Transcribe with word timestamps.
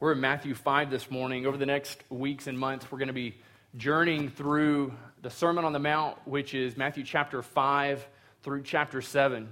We're 0.00 0.12
in 0.12 0.20
Matthew 0.20 0.54
5 0.54 0.92
this 0.92 1.10
morning. 1.10 1.44
Over 1.44 1.56
the 1.56 1.66
next 1.66 2.04
weeks 2.08 2.46
and 2.46 2.56
months, 2.56 2.86
we're 2.88 2.98
going 2.98 3.08
to 3.08 3.12
be 3.12 3.34
journeying 3.76 4.28
through 4.28 4.92
the 5.22 5.30
Sermon 5.30 5.64
on 5.64 5.72
the 5.72 5.80
Mount, 5.80 6.16
which 6.24 6.54
is 6.54 6.76
Matthew 6.76 7.02
chapter 7.02 7.42
5 7.42 8.06
through 8.44 8.62
chapter 8.62 9.02
7. 9.02 9.48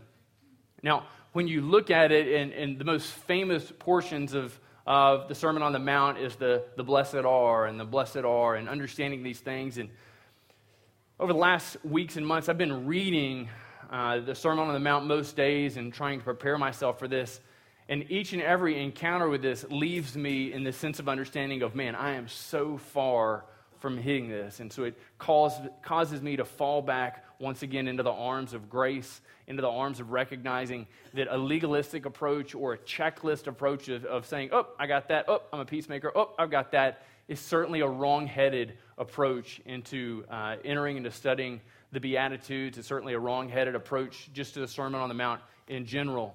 Now, 0.84 1.08
when 1.32 1.48
you 1.48 1.62
look 1.62 1.90
at 1.90 2.12
it, 2.12 2.28
and, 2.28 2.52
and 2.52 2.78
the 2.78 2.84
most 2.84 3.10
famous 3.10 3.72
portions 3.80 4.34
of, 4.34 4.56
of 4.86 5.26
the 5.26 5.34
Sermon 5.34 5.64
on 5.64 5.72
the 5.72 5.80
Mount 5.80 6.18
is 6.18 6.36
the, 6.36 6.62
the 6.76 6.84
blessed 6.84 7.16
are 7.16 7.66
and 7.66 7.80
the 7.80 7.84
blessed 7.84 8.18
are, 8.18 8.54
and 8.54 8.68
understanding 8.68 9.24
these 9.24 9.40
things. 9.40 9.78
And 9.78 9.90
over 11.18 11.32
the 11.32 11.40
last 11.40 11.76
weeks 11.84 12.16
and 12.16 12.24
months, 12.24 12.48
I've 12.48 12.56
been 12.56 12.86
reading 12.86 13.48
uh, 13.90 14.20
the 14.20 14.36
Sermon 14.36 14.68
on 14.68 14.74
the 14.74 14.78
Mount 14.78 15.06
most 15.06 15.34
days 15.34 15.76
and 15.76 15.92
trying 15.92 16.20
to 16.20 16.24
prepare 16.24 16.56
myself 16.56 17.00
for 17.00 17.08
this. 17.08 17.40
And 17.88 18.10
each 18.10 18.32
and 18.32 18.42
every 18.42 18.82
encounter 18.82 19.28
with 19.28 19.42
this 19.42 19.64
leaves 19.70 20.16
me 20.16 20.52
in 20.52 20.64
the 20.64 20.72
sense 20.72 20.98
of 20.98 21.08
understanding 21.08 21.62
of, 21.62 21.74
man, 21.74 21.94
I 21.94 22.14
am 22.14 22.26
so 22.28 22.78
far 22.78 23.44
from 23.78 23.98
hitting 23.98 24.28
this. 24.28 24.60
And 24.60 24.72
so 24.72 24.84
it 24.84 24.98
causes, 25.18 25.68
causes 25.82 26.20
me 26.20 26.36
to 26.36 26.44
fall 26.44 26.82
back 26.82 27.24
once 27.38 27.62
again 27.62 27.86
into 27.86 28.02
the 28.02 28.12
arms 28.12 28.54
of 28.54 28.68
grace, 28.68 29.20
into 29.46 29.62
the 29.62 29.68
arms 29.68 30.00
of 30.00 30.10
recognizing 30.10 30.86
that 31.14 31.28
a 31.30 31.36
legalistic 31.36 32.06
approach 32.06 32.54
or 32.54 32.72
a 32.72 32.78
checklist 32.78 33.46
approach 33.46 33.88
of, 33.88 34.04
of 34.06 34.26
saying, 34.26 34.50
oh, 34.52 34.66
I 34.78 34.86
got 34.86 35.08
that, 35.08 35.26
oh, 35.28 35.42
I'm 35.52 35.60
a 35.60 35.64
peacemaker, 35.64 36.10
oh, 36.16 36.30
I've 36.38 36.50
got 36.50 36.72
that, 36.72 37.02
is 37.28 37.40
certainly 37.40 37.80
a 37.80 37.88
wrong 37.88 38.26
headed 38.26 38.78
approach 38.98 39.60
into 39.66 40.24
uh, 40.30 40.56
entering 40.64 40.96
into 40.96 41.10
studying 41.10 41.60
the 41.92 42.00
Beatitudes. 42.00 42.78
It's 42.78 42.88
certainly 42.88 43.14
a 43.14 43.18
wrong 43.18 43.48
headed 43.48 43.74
approach 43.74 44.30
just 44.32 44.54
to 44.54 44.60
the 44.60 44.68
Sermon 44.68 45.00
on 45.00 45.08
the 45.08 45.14
Mount 45.14 45.40
in 45.68 45.86
general. 45.86 46.34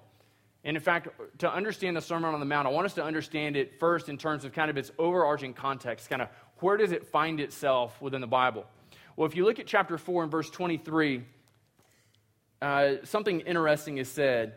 And 0.63 0.77
in 0.77 0.83
fact, 0.83 1.07
to 1.39 1.51
understand 1.51 1.97
the 1.97 2.01
Sermon 2.01 2.33
on 2.33 2.39
the 2.39 2.45
Mount, 2.45 2.67
I 2.67 2.71
want 2.71 2.85
us 2.85 2.93
to 2.93 3.03
understand 3.03 3.55
it 3.55 3.79
first 3.79 4.09
in 4.09 4.17
terms 4.17 4.45
of 4.45 4.53
kind 4.53 4.70
of 4.70 4.77
its 4.77 4.91
overarching 4.99 5.53
context, 5.53 6.09
kind 6.09 6.21
of 6.21 6.29
where 6.59 6.77
does 6.77 6.91
it 6.91 7.07
find 7.07 7.39
itself 7.39 7.99
within 7.99 8.21
the 8.21 8.27
Bible? 8.27 8.65
Well, 9.15 9.26
if 9.26 9.35
you 9.35 9.43
look 9.43 9.59
at 9.59 9.65
chapter 9.65 9.98
4 9.98 10.23
and 10.23 10.32
verse 10.32 10.49
23, 10.49 11.23
uh, 12.62 12.91
something 13.04 13.39
interesting 13.41 13.98
is 13.98 14.07
said. 14.07 14.54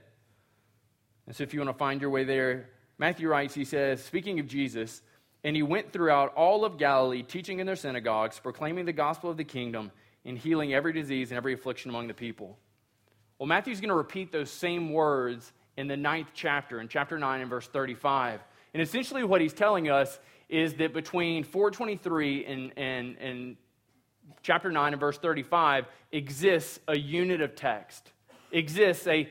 And 1.27 1.35
so 1.35 1.43
if 1.43 1.55
you 1.55 1.61
want 1.61 1.71
to 1.71 1.79
find 1.79 2.03
your 2.03 2.11
way 2.11 2.25
there, 2.25 2.69
Matthew 2.99 3.29
writes, 3.29 3.55
he 3.55 3.65
says, 3.65 4.05
speaking 4.05 4.39
of 4.41 4.47
Jesus, 4.47 5.01
and 5.43 5.57
he 5.57 5.63
went 5.63 5.93
throughout 5.93 6.35
all 6.35 6.65
of 6.65 6.79
Galilee, 6.79 7.23
teaching 7.23 7.61
in 7.61 7.67
their 7.67 7.77
synagogues, 7.77 8.39
proclaiming 8.39 8.85
the 8.85 8.93
gospel 8.93 9.31
of 9.31 9.39
the 9.39 9.45
kingdom, 9.45 9.91
and 10.27 10.39
healing 10.39 10.75
every 10.75 10.93
disease 10.93 11.31
and 11.31 11.39
every 11.39 11.55
affliction 11.55 11.91
among 11.91 12.09
the 12.09 12.15
people. 12.15 12.59
Well, 13.39 13.47
Matthew's 13.47 13.81
going 13.81 13.89
to 13.89 13.95
repeat 13.95 14.33
those 14.33 14.51
same 14.51 14.93
words 14.93 15.53
in 15.77 15.89
the 15.89 15.97
ninth 15.97 16.29
chapter, 16.35 16.81
in 16.81 16.89
chapter 16.89 17.19
9 17.19 17.41
and 17.41 17.51
verse 17.51 17.67
35. 17.67 18.41
And 18.73 18.83
essentially, 18.83 19.25
what 19.25 19.41
he's 19.41 19.53
telling 19.53 19.89
us 19.89 20.19
is 20.49 20.75
that 20.75 20.93
between 20.93 21.45
423 21.45 22.45
and, 22.45 22.73
and, 22.77 23.17
and 23.19 23.57
chapter 24.43 24.71
9 24.71 24.93
and 24.93 25.01
verse 25.01 25.19
35 25.19 25.87
exists 26.13 26.81
a 26.89 26.99
unit 26.99 27.41
of 27.41 27.55
text, 27.55 28.13
exists 28.53 29.07
a, 29.07 29.29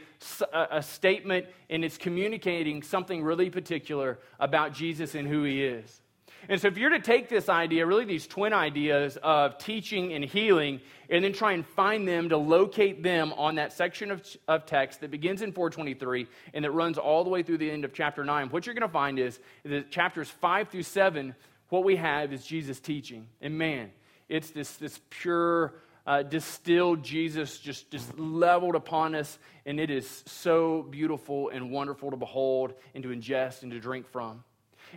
a 0.54 0.82
statement, 0.82 1.46
and 1.70 1.86
it's 1.86 1.98
communicating 1.98 2.82
something 2.82 3.24
really 3.24 3.50
particular 3.50 4.20
about 4.40 4.74
Jesus 4.74 5.16
and 5.16 5.28
who 5.28 5.44
he 5.44 5.64
is. 5.64 6.02
And 6.50 6.60
so, 6.60 6.68
if 6.68 6.78
you're 6.78 6.90
to 6.90 7.00
take 7.00 7.30
this 7.30 7.50
idea, 7.50 7.86
really 7.86 8.06
these 8.06 8.28
twin 8.28 8.54
ideas 8.54 9.18
of 9.22 9.58
teaching 9.58 10.14
and 10.14 10.24
healing, 10.24 10.82
and 11.10 11.24
then 11.24 11.34
try 11.34 11.54
and 11.54 11.66
find 11.66 12.08
them 12.08 12.30
to 12.30 12.38
locate 12.38 13.04
them 13.04 13.34
on 13.34 13.56
that 13.56 13.74
section 13.74 14.12
of, 14.12 14.26
of 14.48 14.66
text 14.66 15.02
that 15.02 15.12
begins 15.12 15.42
in 15.42 15.52
423 15.52 16.28
and 16.54 16.66
that 16.66 16.72
runs 16.72 16.98
all 16.98 17.24
the 17.24 17.30
way 17.30 17.44
through 17.44 17.60
the 17.60 17.70
end 17.70 17.86
of 17.86 17.94
chapter 17.94 18.24
9, 18.24 18.50
what 18.50 18.66
you're 18.66 18.76
going 18.76 18.88
to 18.88 18.92
find 18.92 19.20
is 19.20 19.40
that 19.64 19.92
chapters 19.92 20.30
5 20.30 20.70
through 20.70 20.84
7, 20.84 21.36
what 21.70 21.84
we 21.84 21.96
have 21.96 22.34
is 22.34 22.46
Jesus 22.46 22.80
teaching. 22.80 23.28
And 23.42 23.58
man, 23.58 23.92
it's 24.28 24.50
this, 24.52 24.76
this 24.78 25.00
pure, 25.10 25.74
uh, 26.06 26.24
distilled 26.24 27.04
Jesus 27.04 27.60
just, 27.60 27.92
just 27.92 28.18
leveled 28.20 28.76
upon 28.76 29.16
us, 29.16 29.40
and 29.66 29.80
it 29.80 29.90
is 29.90 30.24
so 30.26 30.86
beautiful 30.90 31.50
and 31.50 31.72
wonderful 31.72 32.12
to 32.12 32.18
behold 32.18 32.74
and 32.94 33.04
to 33.04 33.10
ingest 33.10 33.64
and 33.64 33.72
to 33.72 33.80
drink 33.80 34.08
from. 34.12 34.44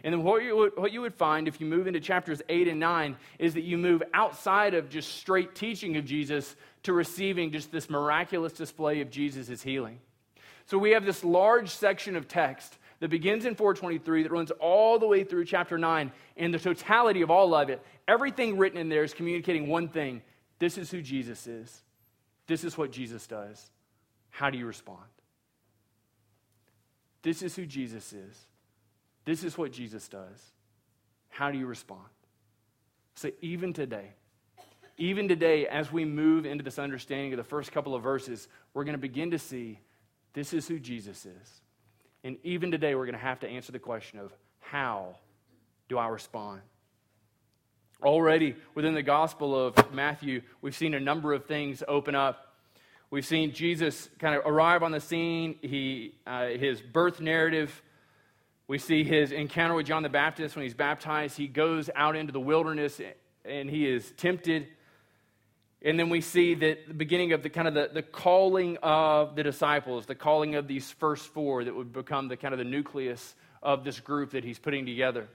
And 0.05 0.13
then 0.13 0.23
what 0.23 0.43
you, 0.43 0.57
would, 0.57 0.77
what 0.77 0.93
you 0.93 1.01
would 1.01 1.15
find 1.15 1.49
if 1.49 1.61
you 1.61 1.67
move 1.67 1.87
into 1.87 2.01
chapters 2.01 2.43
8 2.49 2.69
and 2.69 2.81
9 2.81 3.17
is 3.39 3.55
that 3.55 3.63
you 3.63 3.79
move 3.79 4.03
outside 4.15 4.75
of 4.75 4.89
just 4.89 5.17
straight 5.17 5.55
teaching 5.55 5.97
of 5.97 6.05
Jesus 6.05 6.55
to 6.85 6.93
receiving 6.93 7.53
just 7.53 7.73
this 7.73 7.91
miraculous 7.91 8.53
display 8.53 9.01
of 9.01 9.11
Jesus' 9.11 9.63
healing. 9.63 9.99
So 10.67 10.79
we 10.79 10.91
have 10.91 11.05
this 11.05 11.25
large 11.25 11.71
section 11.71 12.17
of 12.17 12.29
text 12.29 12.79
that 13.01 13.09
begins 13.09 13.45
in 13.45 13.55
423 13.55 14.25
that 14.25 14.33
runs 14.33 14.51
all 14.53 14.99
the 14.99 15.07
way 15.07 15.25
through 15.25 15.45
chapter 15.45 15.79
9 15.79 16.13
and 16.37 16.55
the 16.55 16.59
totality 16.59 17.23
of 17.23 17.31
all 17.31 17.55
of 17.55 17.71
it 17.71 17.83
everything 18.09 18.57
written 18.57 18.79
in 18.79 18.89
there 18.89 19.03
is 19.03 19.15
communicating 19.15 19.69
one 19.69 19.89
thing. 19.89 20.23
This 20.59 20.79
is 20.79 20.91
who 20.91 21.03
jesus 21.03 21.47
is. 21.47 21.83
This 22.47 22.65
is 22.65 22.79
what 22.79 22.93
jesus 22.93 23.27
does. 23.27 23.71
How 24.31 24.51
do 24.51 24.59
you 24.59 24.67
respond? 24.67 25.05
This 27.23 27.43
is 27.43 27.55
who 27.57 27.67
jesus 27.67 28.13
is 28.13 28.47
this 29.27 29.45
is 29.45 29.59
what 29.59 29.73
Jesus 29.73 30.09
does. 30.09 30.53
How 31.29 31.51
do 31.51 31.59
you 31.59 31.67
respond? 31.67 32.07
So, 33.17 33.31
even 33.43 33.73
today, 33.73 34.13
even 34.99 35.29
today, 35.29 35.67
as 35.67 35.93
we 35.93 36.05
move 36.05 36.47
into 36.47 36.65
this 36.65 36.79
understanding 36.79 37.33
of 37.33 37.37
the 37.37 37.45
first 37.45 37.73
couple 37.73 37.95
of 37.95 38.03
verses, 38.03 38.49
we're 38.73 38.85
going 38.85 38.95
to 38.95 38.99
begin 38.99 39.33
to 39.33 39.39
see 39.39 39.81
this 40.33 40.55
is 40.55 40.67
who 40.67 40.79
Jesus 40.79 41.27
is. 41.27 41.61
And 42.25 42.39
even 42.45 42.71
today, 42.71 42.95
we're 42.95 43.05
going 43.05 43.19
to 43.19 43.19
have 43.19 43.41
to 43.41 43.49
answer 43.49 43.73
the 43.73 43.79
question 43.79 44.19
of 44.19 44.33
how 44.61 45.17
do 45.89 45.99
I 45.99 46.09
respond? 46.09 46.61
Already 48.03 48.57
within 48.75 48.95
the 48.95 49.03
Gospel 49.03 49.59
of 49.59 49.93
Matthew, 49.93 50.43
we've 50.61 50.77
seen 50.77 50.95
a 50.95 51.01
number 51.01 51.33
of 51.33 51.47
things 51.47 51.83
open 51.87 52.15
up. 52.15 52.55
We've 53.11 53.25
seen 53.25 53.53
Jesus 53.53 54.09
kind 54.19 54.35
of 54.35 54.43
arrive 54.45 54.83
on 54.83 54.93
the 54.93 55.01
scene, 55.01 55.57
he, 55.63 56.15
uh, 56.27 56.49
his 56.49 56.81
birth 56.81 57.21
narrative 57.21 57.83
we 58.69 58.79
see 58.79 59.05
his 59.05 59.31
encounter 59.31 59.75
with 59.75 59.87
John 59.87 60.03
the 60.03 60.09
Baptist 60.09 60.57
when 60.57 60.65
he's 60.65 60.75
baptized. 60.75 61.37
He 61.37 61.47
goes 61.47 61.89
out 61.95 62.17
into 62.17 62.33
the 62.33 62.41
wilderness 62.41 63.01
and 63.45 63.71
he 63.71 63.89
is 63.89 64.13
tempted. 64.17 64.67
And 65.83 65.99
then 65.99 66.09
we 66.09 66.21
see 66.21 66.55
that 66.55 66.89
the 66.89 66.95
beginning 66.95 67.33
of 67.33 67.45
the 67.45 67.49
kind 67.49 67.69
of 67.69 67.75
the, 67.75 67.91
the 67.93 68.03
calling 68.03 68.77
of 68.83 69.37
the 69.37 69.45
disciples, 69.45 70.07
the 70.07 70.17
calling 70.17 70.57
of 70.57 70.67
these 70.67 70.91
first 70.91 71.29
four 71.29 71.63
that 71.63 71.77
would 71.77 71.93
become 71.93 72.27
the 72.27 72.37
kind 72.37 72.53
of 72.53 72.59
the 72.59 72.65
nucleus 72.65 73.37
of 73.63 73.85
this 73.85 74.01
group 74.01 74.33
that 74.33 74.43
he's 74.43 74.59
putting 74.59 74.85
together. 74.85 75.29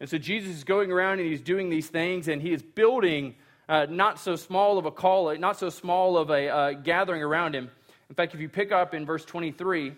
And 0.00 0.08
so 0.08 0.18
Jesus 0.18 0.56
is 0.56 0.64
going 0.64 0.90
around 0.90 1.20
and 1.20 1.28
he's 1.28 1.42
doing 1.42 1.70
these 1.70 1.88
things 1.88 2.26
and 2.26 2.42
he 2.42 2.52
is 2.52 2.62
building 2.62 3.36
uh, 3.68 3.86
not 3.88 4.18
so 4.18 4.34
small 4.34 4.76
of 4.76 4.86
a 4.86 4.90
call, 4.90 5.36
not 5.38 5.56
so 5.56 5.68
small 5.68 6.16
of 6.16 6.30
a 6.30 6.48
uh, 6.48 6.72
gathering 6.72 7.22
around 7.22 7.54
him. 7.54 7.70
In 8.08 8.16
fact, 8.16 8.34
if 8.34 8.40
you 8.40 8.48
pick 8.48 8.72
up 8.72 8.92
in 8.92 9.06
verse 9.06 9.24
23, 9.24 9.92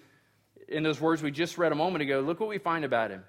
in 0.68 0.82
those 0.82 1.00
words 1.00 1.22
we 1.22 1.30
just 1.30 1.58
read 1.58 1.72
a 1.72 1.74
moment 1.74 2.02
ago, 2.02 2.20
look 2.20 2.40
what 2.40 2.48
we 2.48 2.58
find 2.58 2.84
about 2.84 3.10
him. 3.10 3.24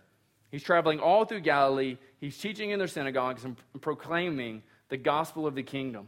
He's 0.51 0.63
traveling 0.63 0.99
all 0.99 1.25
through 1.25 1.41
Galilee, 1.41 1.97
he's 2.19 2.37
teaching 2.37 2.69
in 2.69 2.79
their 2.79 2.87
synagogues 2.87 3.43
and 3.43 3.57
proclaiming 3.81 4.63
the 4.89 4.97
gospel 4.97 5.47
of 5.47 5.55
the 5.55 5.63
kingdom. 5.63 6.07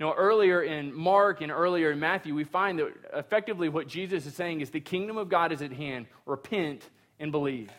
Now, 0.00 0.14
earlier 0.14 0.62
in 0.62 0.92
Mark 0.92 1.40
and 1.40 1.52
earlier 1.52 1.92
in 1.92 2.00
Matthew, 2.00 2.34
we 2.34 2.42
find 2.42 2.80
that 2.80 2.92
effectively 3.14 3.68
what 3.68 3.86
Jesus 3.86 4.26
is 4.26 4.34
saying 4.34 4.60
is 4.60 4.70
the 4.70 4.80
kingdom 4.80 5.16
of 5.16 5.28
God 5.28 5.52
is 5.52 5.62
at 5.62 5.72
hand. 5.72 6.06
Repent 6.26 6.82
and 7.20 7.30
believe. 7.30 7.70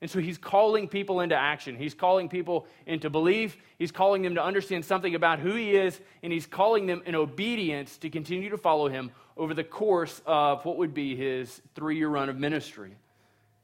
And 0.00 0.10
so 0.10 0.18
he's 0.18 0.38
calling 0.38 0.88
people 0.88 1.20
into 1.20 1.34
action. 1.34 1.76
He's 1.76 1.94
calling 1.94 2.28
people 2.28 2.66
into 2.86 3.08
belief. 3.08 3.56
He's 3.78 3.92
calling 3.92 4.22
them 4.22 4.34
to 4.34 4.44
understand 4.44 4.84
something 4.84 5.14
about 5.14 5.38
who 5.38 5.54
he 5.54 5.74
is, 5.74 5.98
and 6.22 6.32
he's 6.32 6.46
calling 6.46 6.86
them 6.86 7.02
in 7.06 7.14
obedience 7.14 7.96
to 7.98 8.10
continue 8.10 8.50
to 8.50 8.58
follow 8.58 8.88
him 8.88 9.10
over 9.36 9.54
the 9.54 9.64
course 9.64 10.20
of 10.26 10.64
what 10.64 10.78
would 10.78 10.94
be 10.94 11.16
his 11.16 11.60
three 11.74 11.96
year 11.96 12.08
run 12.08 12.28
of 12.28 12.36
ministry. 12.36 12.96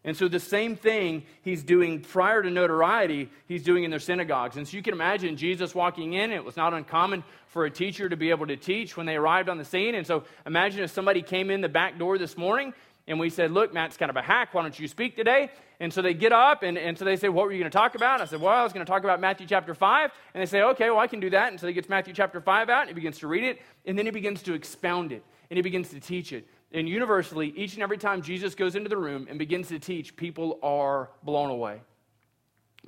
And 0.05 0.17
so, 0.17 0.27
the 0.27 0.41
same 0.41 0.75
thing 0.75 1.23
he's 1.43 1.63
doing 1.63 2.01
prior 2.01 2.43
to 2.43 2.51
notoriety, 2.51 3.31
he's 3.47 3.63
doing 3.63 3.85
in 3.85 3.91
their 3.91 4.01
synagogues. 4.01 4.57
And 4.57 4.67
so, 4.67 4.77
you 4.77 4.83
can 4.83 4.95
imagine 4.95 5.37
Jesus 5.37 5.77
walking 5.77 6.15
in. 6.15 6.33
It 6.33 6.45
was 6.45 6.57
not 6.57 6.75
uncommon 6.75 7.23
for 7.47 7.67
a 7.67 7.71
teacher 7.71 8.09
to 8.09 8.17
be 8.17 8.31
able 8.31 8.49
to 8.49 8.57
teach 8.57 8.97
when 8.97 9.07
they 9.07 9.15
arrived 9.15 9.49
on 9.49 9.59
the 9.59 9.65
scene. 9.65 9.95
And 9.95 10.05
so, 10.05 10.25
imagine 10.45 10.83
if 10.83 10.91
somebody 10.91 11.23
came 11.23 11.51
in 11.51 11.61
the 11.61 11.69
back 11.69 11.99
door 12.01 12.19
this 12.19 12.37
morning 12.37 12.75
and 13.07 13.19
we 13.19 13.31
said, 13.31 13.51
Look, 13.51 13.75
Matt's 13.75 13.97
kind 13.97 14.11
of 14.11 14.17
a 14.17 14.23
hack. 14.23 14.55
Why 14.55 14.63
don't 14.63 14.79
you 14.79 14.87
speak 14.87 15.17
today? 15.17 15.51
And 15.81 15.93
so 15.93 16.03
they 16.03 16.15
get 16.15 16.33
up 16.33 16.63
and, 16.63 16.79
and 16.79 16.97
so 16.97 17.05
they 17.05 17.17
say, 17.17 17.29
What 17.29 17.47
were 17.47 17.53
you 17.53 17.59
going 17.59 17.71
to 17.71 17.77
talk 17.77 17.95
about? 17.95 18.15
And 18.15 18.23
I 18.23 18.27
said, 18.27 18.41
Well, 18.41 18.53
I 18.53 18.63
was 18.63 18.73
going 18.73 18.85
to 18.85 18.91
talk 18.91 19.03
about 19.03 19.21
Matthew 19.21 19.47
chapter 19.47 19.75
5. 19.75 20.11
And 20.35 20.41
they 20.41 20.47
say, 20.47 20.63
Okay, 20.63 20.91
well, 20.91 21.01
I 21.01 21.07
can 21.07 21.21
do 21.21 21.31
that. 21.31 21.51
And 21.51 21.61
so 21.61 21.67
he 21.67 21.73
gets 21.73 21.89
Matthew 21.89 22.15
chapter 22.15 22.41
5 22.41 22.69
out 22.69 22.81
and 22.83 22.89
he 22.89 22.95
begins 22.95 23.19
to 23.19 23.27
read 23.27 23.45
it. 23.45 23.61
And 23.87 23.99
then 23.99 24.07
he 24.07 24.13
begins 24.13 24.43
to 24.45 24.55
expound 24.55 25.13
it 25.13 25.25
and 25.51 25.57
he 25.57 25.63
begins 25.63 25.91
to 25.91 26.01
teach 26.01 26.33
it. 26.33 26.47
And 26.73 26.89
universally, 26.89 27.53
each 27.57 27.75
and 27.75 27.83
every 27.83 27.99
time 27.99 28.23
Jesus 28.23 28.55
goes 28.55 28.77
into 28.77 28.89
the 28.89 28.97
room 28.97 29.27
and 29.29 29.39
begins 29.39 29.69
to 29.69 29.79
teach, 29.79 30.17
people 30.17 30.59
are 30.63 31.11
blown 31.23 31.51
away. 31.51 31.83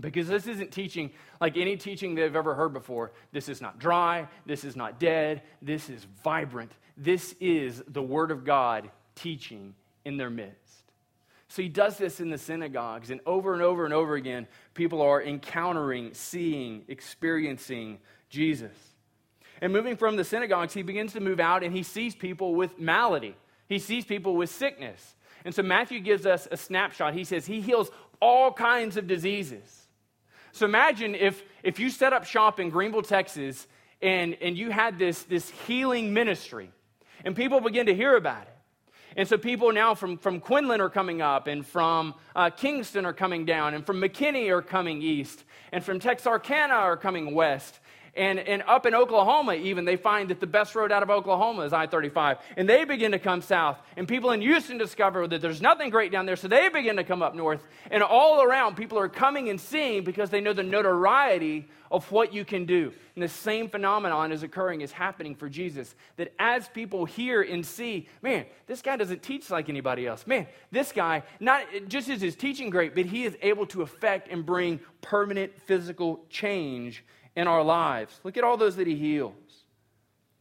Because 0.01 0.27
this 0.27 0.47
isn't 0.47 0.73
teaching 0.73 1.11
like 1.41 1.57
any 1.57 1.77
teaching 1.77 2.15
they've 2.15 2.35
ever 2.35 2.55
heard 2.55 2.73
before. 2.73 3.13
This 3.33 3.49
is 3.49 3.61
not 3.61 3.79
dry. 3.79 4.29
This 4.47 4.65
is 4.65 4.75
not 4.75 4.99
dead. 4.99 5.43
This 5.61 5.91
is 5.91 6.07
vibrant. 6.25 6.73
This 6.97 7.35
is 7.41 7.83
the 7.87 8.03
Word 8.03 8.31
of 8.31 8.45
God 8.45 8.91
teaching 9.15 9.75
in 10.05 10.17
their 10.17 10.31
midst. 10.31 10.61
So 11.49 11.63
he 11.63 11.69
does 11.69 11.99
this 11.99 12.21
in 12.21 12.31
the 12.31 12.39
synagogues, 12.39 13.11
and 13.11 13.21
over 13.27 13.53
and 13.53 13.63
over 13.63 13.85
and 13.85 13.95
over 13.95 14.15
again, 14.17 14.49
people 14.75 15.03
are 15.03 15.23
encountering, 15.23 16.13
seeing, 16.15 16.85
experiencing 16.89 17.99
Jesus. 18.29 18.75
And 19.61 19.73
moving 19.73 19.97
from 19.97 20.17
the 20.17 20.25
synagogues, 20.25 20.75
he 20.75 20.83
begins 20.83 21.13
to 21.13 21.21
move 21.21 21.41
out 21.41 21.63
and 21.63 21.73
he 21.73 21.83
sees 21.83 22.15
people 22.15 22.55
with 22.55 22.79
malady. 22.79 23.37
He 23.69 23.79
sees 23.79 24.05
people 24.05 24.37
with 24.37 24.51
sickness. 24.51 25.15
And 25.45 25.55
so 25.55 25.63
Matthew 25.63 26.01
gives 26.01 26.27
us 26.27 26.49
a 26.51 26.57
snapshot. 26.57 27.15
He 27.15 27.25
says 27.25 27.47
he 27.47 27.61
heals 27.61 27.91
all 28.21 28.53
kinds 28.53 28.97
of 28.97 29.07
diseases. 29.07 29.87
So 30.53 30.67
imagine 30.67 31.15
if, 31.15 31.43
if 31.63 31.79
you 31.79 31.91
set 31.91 32.13
up 32.13 32.25
shop 32.25 32.61
in 32.61 32.71
Greenville, 32.71 33.03
Texas, 33.03 33.67
and, 34.03 34.37
and 34.41 34.57
you 34.57 34.71
had 34.71 34.99
this, 34.99 35.23
this 35.25 35.51
healing 35.67 36.13
ministry, 36.13 36.71
and 37.25 37.35
people 37.35 37.61
begin 37.61 37.87
to 37.87 37.95
hear 37.95 38.17
about 38.17 38.43
it. 38.43 38.54
And 39.17 39.29
so 39.29 39.39
people 39.39 39.73
now 39.73 39.95
from, 39.95 40.19
from 40.19 40.41
Quinlan 40.41 40.81
are 40.81 40.91
coming 40.91 41.23
up, 41.23 41.47
and 41.47 41.65
from 41.65 42.15
uh, 42.35 42.51
Kingston 42.51 43.07
are 43.07 43.13
coming 43.13 43.45
down, 43.45 43.75
and 43.75 43.87
from 43.87 44.01
McKinney 44.01 44.51
are 44.51 44.63
coming 44.63 45.03
east, 45.03 45.45
and 45.71 45.85
from 45.85 46.01
Texarkana 46.01 46.75
are 46.75 46.97
coming 46.97 47.35
west. 47.35 47.79
And, 48.17 48.39
and 48.39 48.63
up 48.69 48.87
in 48.87 48.95
Oklahoma, 48.95 49.55
even, 49.55 49.85
they 49.85 49.97
find 49.97 50.31
that 50.31 50.39
the 50.39 50.47
best 50.47 50.77
road 50.77 50.93
out 50.93 51.03
of 51.03 51.11
Oklahoma 51.11 51.63
is 51.63 51.73
I 51.73 51.89
35. 51.89 52.39
And 52.57 52.69
they 52.69 52.85
begin 52.85 53.11
to 53.11 53.19
come 53.19 53.43
south. 53.43 53.77
And 53.97 54.07
people 54.07 54.31
in 54.31 54.41
Houston 54.41 54.79
discover 54.79 55.27
that 55.27 55.43
there's 55.43 55.61
nothing 55.61 55.91
great 55.91 56.13
down 56.13 56.25
there, 56.25 56.37
so 56.37 56.47
they 56.47 56.69
begin 56.69 56.97
to 56.97 57.05
come 57.05 57.23
up 57.23 57.35
north. 57.35 57.67
And 57.91 58.05
all 58.05 58.41
around, 58.41 58.77
people 58.77 58.99
are 58.99 59.09
coming 59.09 59.49
and 59.49 59.61
seeing 59.61 60.05
because 60.05 60.31
they 60.31 60.41
know 60.41 60.53
the 60.53 60.63
notoriety 60.63 61.69
of 61.91 62.11
what 62.13 62.33
you 62.33 62.45
can 62.45 62.67
do. 62.67 62.93
And 63.17 63.23
the 63.23 63.29
same 63.29 63.69
phenomenon 63.69 64.31
is 64.31 64.45
occurring, 64.45 64.81
is 64.81 64.93
happening 64.93 65.35
for 65.35 65.49
Jesus. 65.49 65.95
That 66.17 66.33
as 66.39 66.69
people 66.69 67.07
hear 67.07 67.43
and 67.43 67.67
see, 67.67 68.09
man, 68.23 68.47
this 68.69 68.81
guy 68.81 68.97
doesn't 68.97 69.23
teach 69.23 69.51
like 69.51 69.69
anybody 69.69 70.07
else. 70.07 70.25
Man, 70.25 70.47
this 70.71 70.93
guy, 70.93 71.25
not 71.41 71.65
just 71.89 72.09
is 72.09 72.21
his 72.21 72.37
teaching 72.37 72.71
great, 72.71 72.95
but 72.95 73.07
he 73.07 73.25
is 73.25 73.37
able 73.43 73.67
to 73.67 73.83
affect 73.83 74.29
and 74.29 74.47
bring 74.47 74.81
permanent 75.03 75.59
physical 75.63 76.25
change 76.31 77.05
in 77.37 77.47
our 77.49 77.63
lives. 77.63 78.21
Look 78.25 78.37
at 78.37 78.45
all 78.45 78.57
those 78.57 78.77
that 78.77 78.87
he 78.87 78.97
heals. 78.97 79.35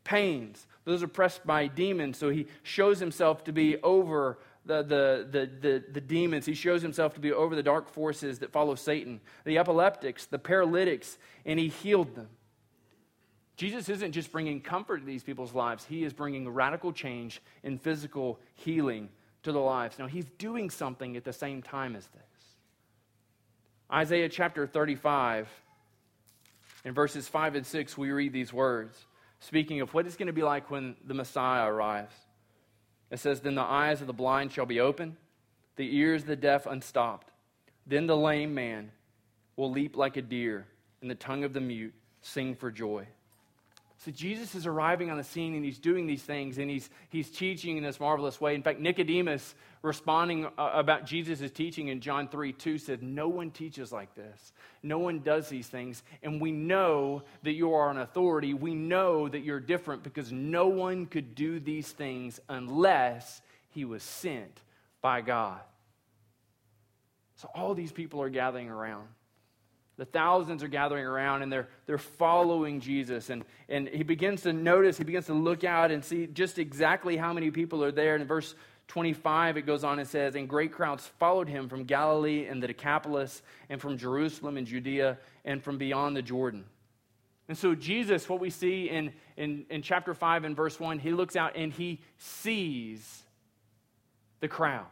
Pains, 0.03 0.67
those 0.85 1.01
oppressed 1.01 1.45
by 1.45 1.67
demons. 1.67 2.17
So 2.17 2.29
he 2.29 2.47
shows 2.63 2.99
himself 2.99 3.43
to 3.45 3.51
be 3.51 3.77
over 3.77 4.37
the, 4.65 4.83
the, 4.83 5.27
the, 5.29 5.49
the, 5.61 5.83
the 5.93 6.01
demons. 6.01 6.45
He 6.45 6.53
shows 6.53 6.81
himself 6.81 7.13
to 7.15 7.19
be 7.19 7.31
over 7.31 7.55
the 7.55 7.63
dark 7.63 7.89
forces 7.89 8.39
that 8.39 8.51
follow 8.51 8.75
Satan, 8.75 9.21
the 9.45 9.57
epileptics, 9.57 10.25
the 10.25 10.39
paralytics, 10.39 11.17
and 11.45 11.59
he 11.59 11.69
healed 11.69 12.15
them. 12.15 12.29
Jesus 13.55 13.87
isn't 13.87 14.13
just 14.13 14.31
bringing 14.31 14.61
comfort 14.61 14.99
to 14.99 15.05
these 15.05 15.23
people's 15.23 15.53
lives, 15.53 15.85
he 15.85 16.03
is 16.03 16.11
bringing 16.11 16.49
radical 16.49 16.91
change 16.91 17.41
in 17.61 17.77
physical 17.77 18.39
healing 18.55 19.09
to 19.43 19.51
their 19.51 19.61
lives. 19.61 19.99
Now, 19.99 20.07
he's 20.07 20.25
doing 20.37 20.69
something 20.69 21.15
at 21.15 21.23
the 21.23 21.33
same 21.33 21.61
time 21.61 21.95
as 21.95 22.07
this. 22.07 22.21
Isaiah 23.91 24.29
chapter 24.29 24.65
35 24.65 25.47
in 26.85 26.93
verses 26.93 27.27
5 27.27 27.55
and 27.55 27.65
6, 27.65 27.97
we 27.97 28.11
read 28.11 28.33
these 28.33 28.51
words, 28.51 29.05
speaking 29.39 29.81
of 29.81 29.93
what 29.93 30.05
it's 30.05 30.15
going 30.15 30.27
to 30.27 30.33
be 30.33 30.43
like 30.43 30.69
when 30.69 30.95
the 31.05 31.13
Messiah 31.13 31.67
arrives. 31.67 32.15
It 33.09 33.19
says, 33.19 33.41
Then 33.41 33.55
the 33.55 33.61
eyes 33.61 34.01
of 34.01 34.07
the 34.07 34.13
blind 34.13 34.51
shall 34.51 34.65
be 34.65 34.79
opened, 34.79 35.15
the 35.75 35.95
ears 35.97 36.23
of 36.23 36.27
the 36.27 36.35
deaf 36.35 36.65
unstopped. 36.65 37.31
Then 37.85 38.07
the 38.07 38.17
lame 38.17 38.53
man 38.53 38.91
will 39.55 39.71
leap 39.71 39.95
like 39.95 40.17
a 40.17 40.21
deer, 40.21 40.67
and 41.01 41.09
the 41.09 41.15
tongue 41.15 41.43
of 41.43 41.53
the 41.53 41.61
mute 41.61 41.93
sing 42.21 42.55
for 42.55 42.71
joy. 42.71 43.07
So 44.03 44.11
Jesus 44.11 44.53
is 44.53 44.65
arriving 44.65 45.09
on 45.09 45.17
the 45.17 45.23
scene 45.23 45.55
and 45.55 45.63
he's 45.63 45.79
doing 45.79 46.07
these 46.07 46.23
things 46.23 46.57
and 46.57 46.69
he's, 46.69 46.89
he's 47.07 47.29
teaching 47.29 47.77
in 47.77 47.83
this 47.83 48.01
marvelous 48.01 48.41
way. 48.41 48.53
In 48.53 48.61
fact, 48.61 48.81
Nicodemus, 48.81 49.55
responding 49.81 50.45
uh, 50.45 50.71
about 50.73 51.05
Jesus' 51.05 51.49
teaching 51.51 51.87
in 51.87 52.01
John 52.01 52.27
3 52.27 52.51
2, 52.51 52.77
said, 52.79 53.01
No 53.01 53.29
one 53.29 53.49
teaches 53.49 53.93
like 53.93 54.13
this. 54.13 54.51
No 54.81 54.99
one 54.99 55.21
does 55.21 55.47
these 55.47 55.67
things. 55.67 56.03
And 56.21 56.41
we 56.41 56.51
know 56.51 57.23
that 57.43 57.53
you 57.53 57.73
are 57.73 57.89
an 57.91 57.99
authority. 57.99 58.53
We 58.53 58.75
know 58.75 59.29
that 59.29 59.39
you're 59.39 59.61
different 59.61 60.03
because 60.03 60.33
no 60.33 60.67
one 60.67 61.05
could 61.05 61.33
do 61.33 61.61
these 61.61 61.89
things 61.89 62.41
unless 62.49 63.41
he 63.69 63.85
was 63.85 64.03
sent 64.03 64.59
by 65.01 65.21
God. 65.21 65.61
So 67.37 67.49
all 67.55 67.73
these 67.73 67.93
people 67.93 68.21
are 68.21 68.29
gathering 68.29 68.69
around. 68.69 69.07
The 69.97 70.05
thousands 70.05 70.63
are 70.63 70.67
gathering 70.67 71.05
around 71.05 71.43
and 71.43 71.51
they're, 71.51 71.67
they're 71.85 71.97
following 71.97 72.79
Jesus. 72.79 73.29
And, 73.29 73.45
and 73.69 73.87
he 73.87 74.03
begins 74.03 74.41
to 74.41 74.53
notice, 74.53 74.97
he 74.97 75.03
begins 75.03 75.27
to 75.27 75.33
look 75.33 75.63
out 75.63 75.91
and 75.91 76.03
see 76.03 76.25
just 76.27 76.57
exactly 76.57 77.15
how 77.15 77.31
many 77.31 77.51
people 77.51 77.83
are 77.83 77.91
there. 77.91 78.15
And 78.15 78.21
in 78.21 78.27
verse 78.27 78.55
25, 78.87 79.57
it 79.57 79.61
goes 79.63 79.83
on 79.83 79.99
and 79.99 80.07
says, 80.07 80.35
And 80.35 80.49
great 80.49 80.71
crowds 80.71 81.07
followed 81.19 81.47
him 81.47 81.69
from 81.69 81.83
Galilee 81.83 82.47
and 82.47 82.61
the 82.61 82.67
Decapolis, 82.67 83.41
and 83.69 83.79
from 83.79 83.97
Jerusalem 83.97 84.57
and 84.57 84.67
Judea, 84.67 85.17
and 85.45 85.63
from 85.63 85.77
beyond 85.77 86.15
the 86.15 86.21
Jordan. 86.21 86.65
And 87.47 87.57
so, 87.57 87.75
Jesus, 87.75 88.27
what 88.29 88.39
we 88.39 88.49
see 88.49 88.89
in, 88.89 89.11
in, 89.37 89.65
in 89.69 89.81
chapter 89.81 90.13
5 90.13 90.45
and 90.45 90.55
verse 90.55 90.79
1, 90.79 90.99
he 90.99 91.11
looks 91.11 91.35
out 91.35 91.55
and 91.55 91.73
he 91.73 92.01
sees 92.17 93.23
the 94.39 94.47
crowd. 94.47 94.85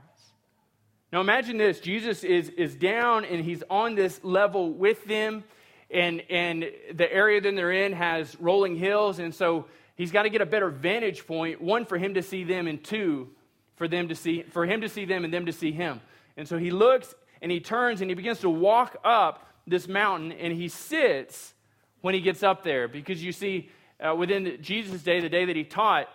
Now 1.12 1.19
imagine 1.19 1.58
this 1.58 1.80
Jesus 1.80 2.24
is, 2.24 2.50
is 2.50 2.74
down 2.75 3.25
and 3.25 3.44
he's 3.44 3.63
on 3.69 3.96
this 3.96 4.24
level 4.24 4.72
with 4.72 5.04
them, 5.06 5.44
and, 5.90 6.24
and 6.30 6.66
the 6.94 7.12
area 7.12 7.42
that 7.42 7.54
they're 7.54 7.72
in 7.74 7.92
has 7.92 8.40
rolling 8.40 8.78
hills, 8.78 9.19
and 9.19 9.36
so 9.36 9.66
he's 9.96 10.12
got 10.12 10.24
to 10.24 10.30
get 10.30 10.40
a 10.40 10.46
better 10.46 10.69
vantage 10.69 11.28
point 11.28 11.62
one, 11.62 11.86
for 11.86 11.98
him 11.98 12.13
to 12.13 12.22
see 12.22 12.46
them, 12.46 12.68
and 12.68 12.81
two, 12.81 13.30
for, 13.75 13.90
them 13.90 14.08
to 14.08 14.16
see, 14.16 14.44
for 14.44 14.66
him 14.66 14.81
to 14.81 14.90
see 14.90 15.04
them 15.04 15.25
and 15.25 15.34
them 15.34 15.48
to 15.48 15.52
see 15.52 15.72
him. 15.74 16.00
And 16.38 16.48
so 16.48 16.58
he 16.58 16.72
looks 16.72 17.13
and 17.42 17.52
he 17.52 17.60
turns 17.60 18.00
and 18.00 18.10
he 18.10 18.16
begins 18.16 18.40
to 18.40 18.50
walk 18.50 18.96
up 19.04 19.46
this 19.68 19.88
mountain, 19.88 20.31
and 20.31 20.54
he 20.54 20.69
sits 20.69 21.54
when 22.00 22.13
he 22.13 22.22
gets 22.22 22.42
up 22.42 22.63
there 22.63 22.88
because 22.88 23.22
you 23.22 23.31
see, 23.31 23.69
uh, 24.00 24.16
within 24.16 24.58
Jesus' 24.62 25.04
day, 25.04 25.19
the 25.19 25.30
day 25.30 25.46
that 25.46 25.56
he 25.56 25.63
taught, 25.63 26.08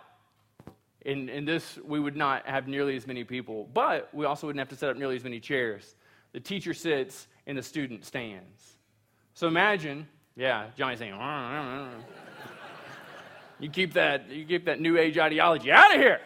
in, 1.06 1.29
in 1.29 1.44
this, 1.44 1.79
we 1.85 2.00
would 2.00 2.17
not 2.17 2.49
have 2.49 2.67
nearly 2.67 2.97
as 2.97 3.06
many 3.06 3.23
people, 3.23 3.69
but 3.73 4.12
we 4.12 4.26
also 4.26 4.49
wouldn't 4.49 4.58
have 4.58 4.70
to 4.70 4.76
set 4.76 4.91
up 4.91 4.97
nearly 4.97 5.14
as 5.14 5.23
many 5.23 5.38
chairs. 5.38 5.94
The 6.32 6.41
teacher 6.41 6.75
sits 6.75 7.29
and 7.47 7.56
the 7.56 7.62
student 7.62 8.05
stands. 8.05 8.75
So 9.35 9.47
imagine, 9.47 10.08
yeah, 10.35 10.67
Johnny's 10.76 10.99
saying, 10.99 11.14
you 13.61 13.70
keep 13.70 13.93
that, 13.93 14.29
you 14.29 14.44
keep 14.44 14.64
that 14.64 14.81
new 14.81 14.99
age 14.99 15.17
ideology 15.17 15.70
out 15.70 15.94
of 15.94 16.00
here. 16.00 16.20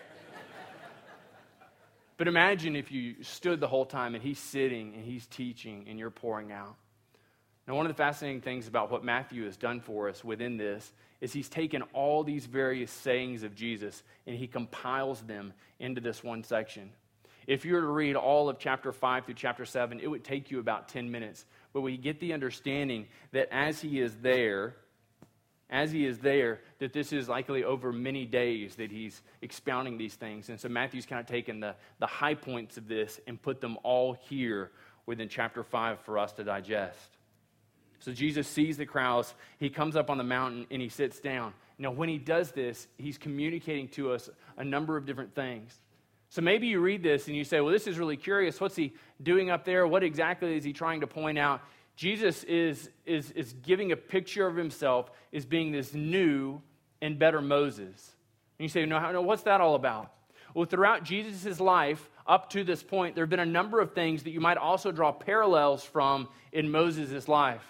But 2.16 2.26
imagine 2.26 2.74
if 2.74 2.90
you 2.90 3.22
stood 3.22 3.60
the 3.60 3.68
whole 3.68 3.84
time 3.84 4.14
and 4.14 4.24
he's 4.24 4.38
sitting 4.38 4.94
and 4.94 5.04
he's 5.04 5.26
teaching 5.26 5.84
and 5.90 5.98
you're 5.98 6.10
pouring 6.10 6.52
out. 6.52 6.76
Now, 7.68 7.76
one 7.76 7.84
of 7.84 7.92
the 7.92 8.02
fascinating 8.02 8.40
things 8.40 8.66
about 8.66 8.90
what 8.90 9.04
Matthew 9.04 9.44
has 9.44 9.58
done 9.58 9.80
for 9.80 10.08
us 10.08 10.24
within 10.24 10.56
this 10.56 10.90
is 11.20 11.32
he's 11.32 11.48
taken 11.48 11.82
all 11.92 12.24
these 12.24 12.46
various 12.46 12.90
sayings 12.90 13.42
of 13.42 13.54
Jesus 13.54 14.02
and 14.26 14.36
he 14.36 14.46
compiles 14.46 15.20
them 15.22 15.52
into 15.78 16.00
this 16.00 16.24
one 16.24 16.42
section. 16.44 16.90
If 17.46 17.64
you 17.64 17.74
were 17.74 17.80
to 17.80 17.86
read 17.86 18.16
all 18.16 18.48
of 18.48 18.58
chapter 18.58 18.92
5 18.92 19.24
through 19.24 19.34
chapter 19.34 19.64
7, 19.64 20.00
it 20.00 20.06
would 20.06 20.24
take 20.24 20.50
you 20.50 20.60
about 20.60 20.88
10 20.88 21.10
minutes. 21.10 21.44
But 21.72 21.80
we 21.80 21.96
get 21.96 22.20
the 22.20 22.32
understanding 22.32 23.06
that 23.32 23.48
as 23.52 23.80
he 23.80 24.00
is 24.00 24.14
there, 24.22 24.76
as 25.68 25.90
he 25.92 26.04
is 26.04 26.18
there, 26.18 26.60
that 26.78 26.92
this 26.92 27.12
is 27.12 27.28
likely 27.28 27.64
over 27.64 27.92
many 27.92 28.24
days 28.24 28.76
that 28.76 28.90
he's 28.90 29.20
expounding 29.40 29.98
these 29.98 30.14
things. 30.14 30.48
And 30.48 30.60
so 30.60 30.68
Matthew's 30.68 31.06
kind 31.06 31.20
of 31.20 31.26
taken 31.26 31.60
the, 31.60 31.74
the 31.98 32.06
high 32.06 32.34
points 32.34 32.76
of 32.76 32.88
this 32.88 33.20
and 33.26 33.40
put 33.40 33.60
them 33.60 33.78
all 33.82 34.12
here 34.12 34.70
within 35.06 35.28
chapter 35.28 35.62
5 35.62 36.00
for 36.00 36.18
us 36.18 36.32
to 36.34 36.44
digest. 36.44 37.16
So 38.00 38.12
Jesus 38.12 38.48
sees 38.48 38.76
the 38.76 38.86
crowds. 38.86 39.34
He 39.58 39.70
comes 39.70 39.94
up 39.94 40.10
on 40.10 40.18
the 40.18 40.24
mountain 40.24 40.66
and 40.70 40.82
he 40.82 40.88
sits 40.88 41.20
down. 41.20 41.52
Now, 41.78 41.90
when 41.90 42.08
he 42.08 42.18
does 42.18 42.50
this, 42.50 42.88
he's 42.98 43.16
communicating 43.16 43.88
to 43.90 44.12
us 44.12 44.28
a 44.56 44.64
number 44.64 44.96
of 44.96 45.06
different 45.06 45.34
things. 45.34 45.78
So 46.30 46.42
maybe 46.42 46.66
you 46.66 46.80
read 46.80 47.02
this 47.02 47.26
and 47.26 47.36
you 47.36 47.44
say, 47.44 47.60
well, 47.60 47.72
this 47.72 47.86
is 47.86 47.98
really 47.98 48.16
curious. 48.16 48.60
What's 48.60 48.76
he 48.76 48.94
doing 49.22 49.50
up 49.50 49.64
there? 49.64 49.86
What 49.86 50.02
exactly 50.02 50.56
is 50.56 50.64
he 50.64 50.72
trying 50.72 51.00
to 51.00 51.06
point 51.06 51.38
out? 51.38 51.60
Jesus 51.96 52.44
is, 52.44 52.88
is, 53.04 53.30
is 53.32 53.52
giving 53.62 53.92
a 53.92 53.96
picture 53.96 54.46
of 54.46 54.56
himself 54.56 55.10
as 55.32 55.44
being 55.44 55.72
this 55.72 55.92
new 55.92 56.60
and 57.02 57.18
better 57.18 57.40
Moses. 57.40 58.14
And 58.58 58.64
you 58.64 58.68
say, 58.68 58.86
no, 58.86 59.12
no 59.12 59.22
what's 59.22 59.42
that 59.42 59.60
all 59.60 59.74
about? 59.74 60.12
Well, 60.54 60.66
throughout 60.66 61.04
Jesus' 61.04 61.60
life, 61.60 62.10
up 62.26 62.50
to 62.50 62.64
this 62.64 62.82
point, 62.82 63.14
there 63.14 63.24
have 63.24 63.30
been 63.30 63.40
a 63.40 63.46
number 63.46 63.80
of 63.80 63.92
things 63.92 64.22
that 64.22 64.30
you 64.30 64.40
might 64.40 64.56
also 64.56 64.92
draw 64.92 65.12
parallels 65.12 65.84
from 65.84 66.28
in 66.52 66.70
Moses' 66.70 67.28
life. 67.28 67.64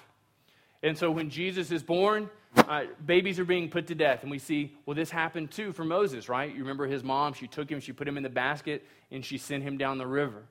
And 0.83 0.97
so 0.97 1.11
when 1.11 1.31
Jesus 1.31 1.71
is 1.71 1.83
born, 1.83 2.31
uh, 2.57 2.85
babies 3.05 3.39
are 3.39 3.45
being 3.45 3.69
put 3.69 3.87
to 3.89 3.95
death. 3.95 4.23
And 4.23 4.31
we 4.31 4.39
see, 4.39 4.75
well, 4.87 4.95
this 4.95 5.11
happened 5.11 5.51
too 5.51 5.73
for 5.73 5.85
Moses, 5.85 6.29
right? 6.29 6.51
You 6.53 6.61
remember 6.61 6.87
his 6.87 7.05
mom, 7.05 7.35
she 7.35 7.47
took 7.47 7.71
him, 7.71 7.81
she 7.81 7.93
put 7.93 8.09
him 8.09 8.17
in 8.17 8.23
the 8.23 8.29
basket, 8.29 8.85
and 9.11 9.25
she 9.25 9.39
sent 9.39 9.63
him 9.63 9.77
down 9.77 9.99
the 9.99 10.07
river. 10.07 10.45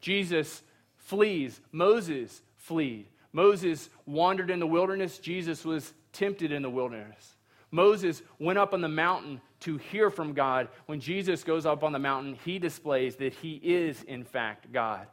Jesus 0.00 0.62
flees, 0.96 1.60
Moses 1.70 2.42
fled. 2.56 3.04
Moses 3.32 3.88
wandered 4.04 4.50
in 4.50 4.58
the 4.58 4.66
wilderness, 4.66 5.18
Jesus 5.18 5.64
was 5.64 5.94
tempted 6.12 6.52
in 6.52 6.60
the 6.62 6.70
wilderness. 6.70 7.36
Moses 7.70 8.22
went 8.38 8.58
up 8.58 8.74
on 8.74 8.82
the 8.82 8.88
mountain 8.88 9.40
to 9.60 9.78
hear 9.78 10.10
from 10.10 10.34
God. 10.34 10.68
When 10.84 11.00
Jesus 11.00 11.42
goes 11.42 11.64
up 11.64 11.82
on 11.82 11.92
the 11.92 11.98
mountain, 11.98 12.36
he 12.44 12.58
displays 12.58 13.16
that 13.16 13.32
he 13.32 13.54
is, 13.54 14.02
in 14.02 14.24
fact, 14.24 14.70
God. 14.72 15.06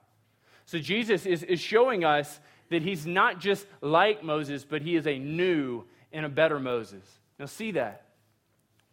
So 0.66 0.78
Jesus 0.78 1.26
is, 1.26 1.44
is 1.44 1.62
showing 1.62 2.04
us 2.04 2.42
that 2.70 2.82
he's 2.82 3.06
not 3.06 3.40
just 3.40 3.66
like 3.82 4.24
Moses, 4.24 4.64
but 4.64 4.82
he 4.82 4.96
is 4.96 5.08
a 5.08 5.18
new 5.18 5.84
and 6.12 6.26
a 6.26 6.30
better 6.30 6.60
Moses. 6.60 7.04
Now, 7.38 7.46
see 7.46 7.72
that. 7.72 8.06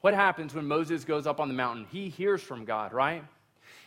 What 0.01 0.15
happens 0.15 0.55
when 0.55 0.67
Moses 0.67 1.05
goes 1.05 1.27
up 1.27 1.41
on 1.41 1.49
the 1.49 1.55
mountain? 1.55 1.87
He 1.91 2.09
hears 2.09 2.43
from 2.43 2.65
God, 2.65 2.93
right? 2.93 3.25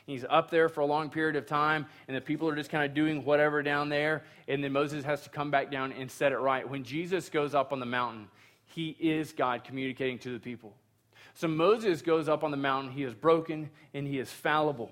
He's 0.06 0.26
up 0.28 0.50
there 0.50 0.70
for 0.70 0.82
a 0.82 0.86
long 0.86 1.10
period 1.10 1.36
of 1.36 1.46
time, 1.46 1.86
and 2.08 2.18
the 2.18 2.22
people 2.22 2.50
are 2.50 2.56
just 2.56 2.72
kind 2.72 2.84
of 2.84 2.96
doing 2.96 3.24
whatever 3.24 3.62
down 3.62 3.90
there, 3.90 4.24
and 4.48 4.64
then 4.64 4.72
Moses 4.72 5.06
has 5.06 5.22
to 5.22 5.30
come 5.30 5.52
back 5.52 5.72
down 5.72 5.92
and 5.94 6.10
set 6.10 6.32
it 6.32 6.40
right. 6.40 6.68
When 6.68 6.84
Jesus 6.84 7.30
goes 7.30 7.54
up 7.54 7.72
on 7.72 7.80
the 7.80 7.86
mountain, 7.86 8.28
he 8.66 8.98
is 9.00 9.32
God 9.32 9.64
communicating 9.64 10.18
to 10.20 10.32
the 10.32 10.40
people. 10.40 10.74
So 11.36 11.48
Moses 11.48 12.02
goes 12.02 12.28
up 12.28 12.44
on 12.44 12.52
the 12.52 12.58
mountain, 12.58 12.92
he 12.92 13.04
is 13.04 13.14
broken 13.14 13.70
and 13.94 14.08
he 14.08 14.20
is 14.20 14.30
fallible. 14.30 14.92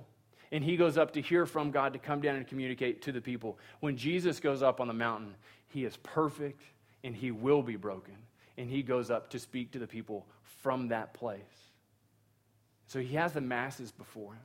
And 0.52 0.64
he 0.64 0.78
goes 0.78 0.98
up 0.98 1.14
to 1.14 1.22
hear 1.22 1.46
from 1.46 1.72
God 1.72 1.94
to 1.94 2.00
come 2.00 2.22
down 2.22 2.36
and 2.36 2.48
communicate 2.48 3.02
to 3.04 3.12
the 3.12 3.22
people. 3.22 3.60
When 3.80 3.98
Jesus 3.98 4.40
goes 4.40 4.62
up 4.62 4.80
on 4.80 4.88
the 4.88 4.94
mountain, 4.94 5.36
he 5.68 5.84
is 5.84 5.98
perfect 5.98 6.62
and 7.04 7.16
he 7.16 7.32
will 7.32 7.62
be 7.62 7.76
broken. 7.76 8.16
And 8.58 8.70
he 8.70 8.82
goes 8.82 9.12
up 9.12 9.30
to 9.32 9.40
speak 9.40 9.72
to 9.72 9.80
the 9.80 9.88
people 9.88 10.26
from 10.62 10.88
that 10.90 11.14
place. 11.14 11.42
So 12.88 13.00
he 13.00 13.16
has 13.16 13.34
the 13.34 13.42
masses 13.42 13.92
before 13.92 14.34
him. 14.34 14.42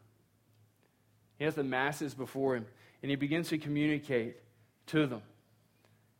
He 1.38 1.44
has 1.44 1.54
the 1.54 1.64
masses 1.64 2.14
before 2.14 2.56
him, 2.56 2.66
and 3.02 3.10
he 3.10 3.16
begins 3.16 3.48
to 3.48 3.58
communicate 3.58 4.36
to 4.88 5.06
them. 5.06 5.22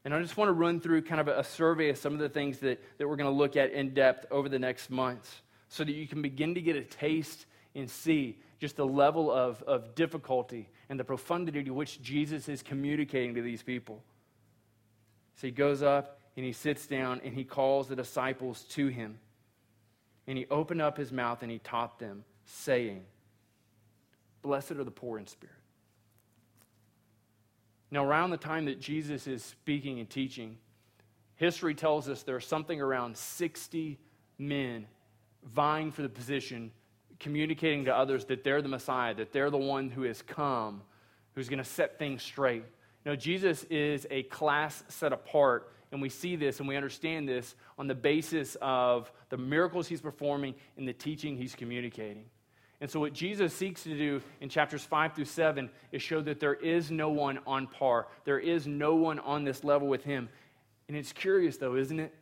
And 0.05 0.12
I 0.12 0.21
just 0.21 0.37
want 0.37 0.49
to 0.49 0.53
run 0.53 0.81
through 0.81 1.03
kind 1.03 1.21
of 1.21 1.29
a 1.29 1.45
survey 1.45 1.91
of 1.91 1.99
some 1.99 2.12
of 2.12 2.19
the 2.19 2.29
things 2.29 2.59
that, 2.59 2.83
that 2.99 3.07
we're 3.07 3.17
going 3.17 3.31
to 3.31 3.37
look 3.37 3.57
at 3.57 3.73
in 3.73 3.95
depth 3.95 4.27
over 4.33 4.49
the 4.49 4.59
next 4.59 4.91
months 4.91 5.43
so 5.69 5.85
that 5.85 5.93
you 5.93 6.09
can 6.09 6.23
begin 6.23 6.55
to 6.55 6.61
get 6.61 6.75
a 6.75 6.83
taste 6.83 7.47
and 7.75 7.89
see 7.89 8.39
just 8.62 8.76
the 8.76 8.87
level 8.87 9.28
of, 9.28 9.61
of 9.64 9.92
difficulty 9.97 10.69
and 10.88 11.00
the 11.00 11.02
profundity 11.02 11.64
to 11.64 11.75
which 11.75 12.00
Jesus 12.00 12.49
is 12.49 12.62
communicating 12.62 13.35
to 13.35 13.42
these 13.42 13.61
people. 13.61 14.00
So 15.35 15.49
he 15.49 15.50
goes 15.50 15.83
up 15.83 16.21
and 16.37 16.47
he 16.47 16.52
sits 16.52 16.87
down 16.87 17.21
and 17.25 17.35
he 17.35 17.42
calls 17.42 17.88
the 17.88 17.97
disciples 17.97 18.62
to 18.71 18.87
him. 18.87 19.19
And 20.28 20.38
he 20.38 20.47
opened 20.49 20.81
up 20.81 20.97
his 20.97 21.11
mouth 21.11 21.42
and 21.42 21.50
he 21.50 21.59
taught 21.59 21.99
them, 21.99 22.23
saying, 22.45 23.02
Blessed 24.42 24.71
are 24.71 24.85
the 24.85 24.92
poor 24.92 25.19
in 25.19 25.26
spirit. 25.26 25.57
Now, 27.90 28.04
around 28.04 28.31
the 28.31 28.37
time 28.37 28.66
that 28.66 28.81
Jesus 28.81 29.26
is 29.26 29.42
speaking 29.42 29.99
and 29.99 30.09
teaching, 30.09 30.57
history 31.35 31.75
tells 31.75 32.09
us 32.09 32.23
there 32.23 32.37
are 32.37 32.40
something 32.40 32.81
around 32.81 33.16
60 33.16 33.99
men 34.38 34.87
vying 35.52 35.90
for 35.90 36.02
the 36.02 36.09
position, 36.09 36.71
communicating 37.23 37.87
to 37.87 37.97
others 37.97 38.25
that 38.26 38.45
they're 38.45 38.61
the 38.61 38.69
Messiah, 38.69 39.14
that 39.14 39.33
they're 39.33 39.50
the 39.50 39.57
one 39.57 39.88
who 39.88 40.02
has 40.02 40.21
come, 40.21 40.83
who's 41.35 41.49
going 41.49 41.59
to 41.59 41.64
set 41.64 41.99
things 41.99 42.23
straight. 42.23 42.64
You 43.05 43.12
know, 43.12 43.17
Jesus 43.17 43.64
is 43.64 44.07
a 44.11 44.25
class 44.25 44.83
set 44.88 45.12
apart, 45.12 45.73
and 45.93 46.02
we 46.02 46.09
see 46.09 46.37
this 46.37 46.59
and 46.59 46.69
we 46.69 46.76
understand 46.76 47.29
this 47.29 47.55
on 47.79 47.87
the 47.87 47.95
basis 47.95 48.57
of 48.61 49.11
the 49.29 49.37
miracles 49.37 49.87
he's 49.87 50.00
performing 50.00 50.55
and 50.76 50.87
the 50.87 50.93
teaching 50.93 51.37
he's 51.37 51.55
communicating. 51.55 52.25
And 52.81 52.91
so, 52.91 52.99
what 52.99 53.12
Jesus 53.12 53.55
seeks 53.55 53.85
to 53.85 53.97
do 53.97 54.21
in 54.41 54.49
chapters 54.49 54.83
5 54.83 55.14
through 55.14 55.26
7 55.26 55.71
is 55.93 56.02
show 56.02 56.21
that 56.23 56.41
there 56.41 56.55
is 56.55 56.91
no 56.91 57.11
one 57.11 57.38
on 57.47 57.69
par. 57.69 58.09
There 58.25 58.41
is 58.41 58.67
no 58.67 58.97
one 58.97 59.21
on 59.21 59.45
this 59.45 59.62
level 59.62 59.87
with 59.87 60.02
him. 60.02 60.29
And 60.88 60.97
it's 60.97 61.12
curious, 61.12 61.59
though, 61.59 61.76
isn't 61.76 62.00
it? 62.00 62.12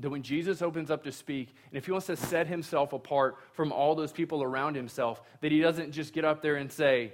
That 0.00 0.10
when 0.10 0.22
Jesus 0.22 0.62
opens 0.62 0.90
up 0.90 1.04
to 1.04 1.12
speak, 1.12 1.54
and 1.70 1.76
if 1.76 1.86
he 1.86 1.92
wants 1.92 2.06
to 2.06 2.16
set 2.16 2.46
himself 2.46 2.92
apart 2.92 3.38
from 3.52 3.72
all 3.72 3.96
those 3.96 4.12
people 4.12 4.42
around 4.42 4.76
himself, 4.76 5.20
that 5.40 5.50
he 5.50 5.60
doesn't 5.60 5.90
just 5.90 6.12
get 6.12 6.24
up 6.24 6.40
there 6.40 6.56
and 6.56 6.70
say, 6.70 7.12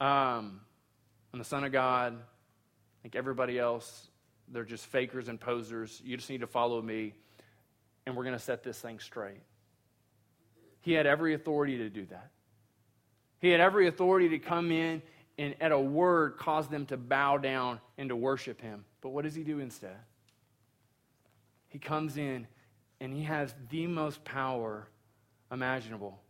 um, 0.00 0.60
I'm 1.32 1.38
the 1.38 1.44
Son 1.44 1.64
of 1.64 1.72
God, 1.72 2.18
like 3.02 3.16
everybody 3.16 3.58
else, 3.58 4.08
they're 4.48 4.64
just 4.64 4.84
fakers 4.86 5.28
and 5.28 5.40
posers. 5.40 6.02
You 6.04 6.16
just 6.16 6.28
need 6.28 6.42
to 6.42 6.46
follow 6.46 6.82
me, 6.82 7.14
and 8.04 8.14
we're 8.14 8.24
going 8.24 8.36
to 8.36 8.42
set 8.42 8.62
this 8.62 8.78
thing 8.78 8.98
straight. 8.98 9.40
He 10.82 10.92
had 10.92 11.06
every 11.06 11.32
authority 11.32 11.78
to 11.78 11.88
do 11.88 12.04
that. 12.06 12.30
He 13.40 13.48
had 13.48 13.60
every 13.60 13.88
authority 13.88 14.28
to 14.30 14.38
come 14.38 14.70
in 14.70 15.02
and, 15.38 15.54
at 15.60 15.72
a 15.72 15.78
word, 15.78 16.36
cause 16.36 16.68
them 16.68 16.84
to 16.86 16.98
bow 16.98 17.38
down 17.38 17.80
and 17.96 18.10
to 18.10 18.16
worship 18.16 18.60
him. 18.60 18.84
But 19.00 19.10
what 19.10 19.24
does 19.24 19.34
he 19.34 19.42
do 19.42 19.60
instead? 19.60 19.96
He 21.74 21.80
comes 21.80 22.16
in 22.16 22.46
and 23.00 23.12
he 23.12 23.24
has 23.24 23.52
the 23.68 23.88
most 23.88 24.24
power 24.24 24.86
imaginable. 25.50 26.20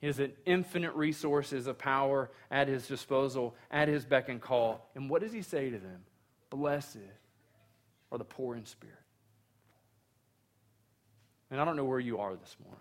He 0.00 0.08
has 0.08 0.18
an 0.18 0.32
infinite 0.44 0.92
resources 0.94 1.68
of 1.68 1.78
power 1.78 2.28
at 2.50 2.66
his 2.66 2.88
disposal, 2.88 3.54
at 3.70 3.86
his 3.86 4.04
beck 4.04 4.28
and 4.28 4.40
call. 4.40 4.90
And 4.96 5.08
what 5.08 5.22
does 5.22 5.32
he 5.32 5.42
say 5.42 5.70
to 5.70 5.78
them? 5.78 6.00
Blessed 6.50 6.98
are 8.10 8.18
the 8.18 8.24
poor 8.24 8.56
in 8.56 8.66
spirit. 8.66 8.96
And 11.52 11.60
I 11.60 11.64
don't 11.64 11.76
know 11.76 11.84
where 11.84 12.00
you 12.00 12.18
are 12.18 12.34
this 12.34 12.56
morning. 12.64 12.80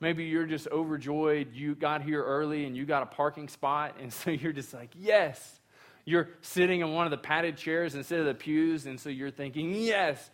Maybe 0.00 0.24
you're 0.24 0.46
just 0.46 0.66
overjoyed. 0.66 1.54
You 1.54 1.76
got 1.76 2.02
here 2.02 2.24
early 2.24 2.64
and 2.64 2.76
you 2.76 2.86
got 2.86 3.04
a 3.04 3.06
parking 3.06 3.46
spot, 3.46 3.98
and 4.00 4.12
so 4.12 4.30
you're 4.32 4.52
just 4.52 4.74
like, 4.74 4.90
yes. 4.98 5.60
You're 6.04 6.28
sitting 6.42 6.80
in 6.80 6.92
one 6.92 7.06
of 7.06 7.10
the 7.10 7.18
padded 7.18 7.56
chairs 7.56 7.94
instead 7.94 8.20
of 8.20 8.26
the 8.26 8.34
pews, 8.34 8.86
and 8.86 9.00
so 9.00 9.08
you're 9.08 9.30
thinking, 9.30 9.74
yes. 9.74 10.30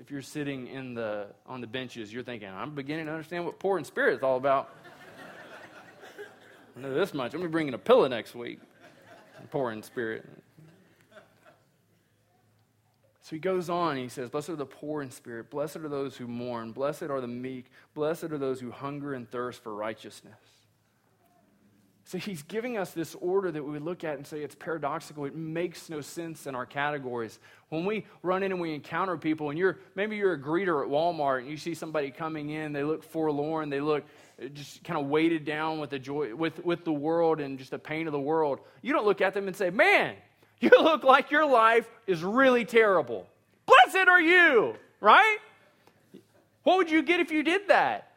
If 0.00 0.10
you're 0.10 0.22
sitting 0.22 0.66
in 0.66 0.94
the, 0.94 1.28
on 1.46 1.60
the 1.60 1.66
benches, 1.66 2.12
you're 2.12 2.22
thinking, 2.22 2.48
I'm 2.48 2.74
beginning 2.74 3.06
to 3.06 3.12
understand 3.12 3.44
what 3.44 3.58
poor 3.58 3.78
in 3.78 3.84
spirit 3.84 4.16
is 4.16 4.22
all 4.22 4.36
about. 4.36 4.74
I 6.76 6.80
know 6.80 6.92
this 6.92 7.14
much. 7.14 7.32
I'm 7.32 7.40
going 7.40 7.44
to 7.44 7.48
be 7.48 7.52
bringing 7.52 7.74
a 7.74 7.78
pillow 7.78 8.08
next 8.08 8.34
week. 8.34 8.60
Poor 9.50 9.70
in 9.70 9.82
spirit. 9.82 10.24
So 13.24 13.36
he 13.36 13.38
goes 13.38 13.70
on, 13.70 13.96
he 13.96 14.08
says, 14.08 14.28
Blessed 14.28 14.50
are 14.50 14.56
the 14.56 14.66
poor 14.66 15.00
in 15.00 15.10
spirit, 15.10 15.48
blessed 15.48 15.76
are 15.76 15.88
those 15.88 16.14
who 16.14 16.26
mourn, 16.26 16.72
blessed 16.72 17.04
are 17.04 17.22
the 17.22 17.26
meek, 17.26 17.70
blessed 17.94 18.24
are 18.24 18.36
those 18.36 18.60
who 18.60 18.70
hunger 18.70 19.14
and 19.14 19.30
thirst 19.30 19.62
for 19.62 19.74
righteousness. 19.74 20.34
So 22.06 22.18
he's 22.18 22.42
giving 22.42 22.76
us 22.76 22.90
this 22.90 23.14
order 23.20 23.50
that 23.50 23.62
we 23.62 23.78
look 23.78 24.04
at 24.04 24.18
and 24.18 24.26
say 24.26 24.40
it's 24.42 24.54
paradoxical. 24.54 25.24
It 25.24 25.34
makes 25.34 25.88
no 25.88 26.02
sense 26.02 26.46
in 26.46 26.54
our 26.54 26.66
categories. 26.66 27.38
When 27.70 27.86
we 27.86 28.04
run 28.22 28.42
in 28.42 28.52
and 28.52 28.60
we 28.60 28.74
encounter 28.74 29.16
people, 29.16 29.48
and 29.48 29.58
you're 29.58 29.78
maybe 29.94 30.16
you're 30.16 30.34
a 30.34 30.38
greeter 30.38 30.84
at 30.84 30.90
Walmart 30.90 31.40
and 31.40 31.48
you 31.48 31.56
see 31.56 31.74
somebody 31.74 32.10
coming 32.10 32.50
in, 32.50 32.74
they 32.74 32.82
look 32.82 33.02
forlorn, 33.02 33.70
they 33.70 33.80
look 33.80 34.04
just 34.52 34.84
kind 34.84 35.00
of 35.00 35.06
weighted 35.06 35.46
down 35.46 35.78
with 35.78 35.90
the 35.90 35.98
joy 35.98 36.34
with, 36.34 36.62
with 36.64 36.84
the 36.84 36.92
world 36.92 37.40
and 37.40 37.58
just 37.58 37.70
the 37.70 37.78
pain 37.78 38.06
of 38.06 38.12
the 38.12 38.20
world. 38.20 38.60
You 38.82 38.92
don't 38.92 39.06
look 39.06 39.22
at 39.22 39.32
them 39.32 39.46
and 39.46 39.56
say, 39.56 39.70
Man, 39.70 40.14
you 40.60 40.70
look 40.78 41.04
like 41.04 41.30
your 41.30 41.46
life 41.46 41.88
is 42.06 42.22
really 42.22 42.66
terrible. 42.66 43.26
Blessed 43.64 44.08
are 44.08 44.20
you, 44.20 44.76
right? 45.00 45.38
What 46.64 46.76
would 46.76 46.90
you 46.90 47.02
get 47.02 47.20
if 47.20 47.30
you 47.30 47.42
did 47.42 47.68
that? 47.68 48.10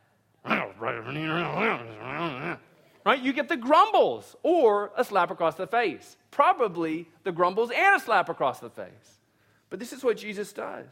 Right? 3.07 3.21
You 3.21 3.31
get 3.31 3.47
the 3.47 3.55
grumbles 3.55 4.35
or 4.43 4.91
a 4.97 5.03
slap 5.05 5.31
across 5.31 5.55
the 5.55 5.65
face. 5.65 6.17
Probably 6.29 7.07
the 7.23 7.31
grumbles 7.31 7.71
and 7.73 7.95
a 7.95 8.03
slap 8.03 8.27
across 8.27 8.59
the 8.59 8.69
face. 8.69 9.21
But 9.69 9.79
this 9.79 9.93
is 9.93 10.03
what 10.03 10.17
Jesus 10.17 10.51
does. 10.51 10.87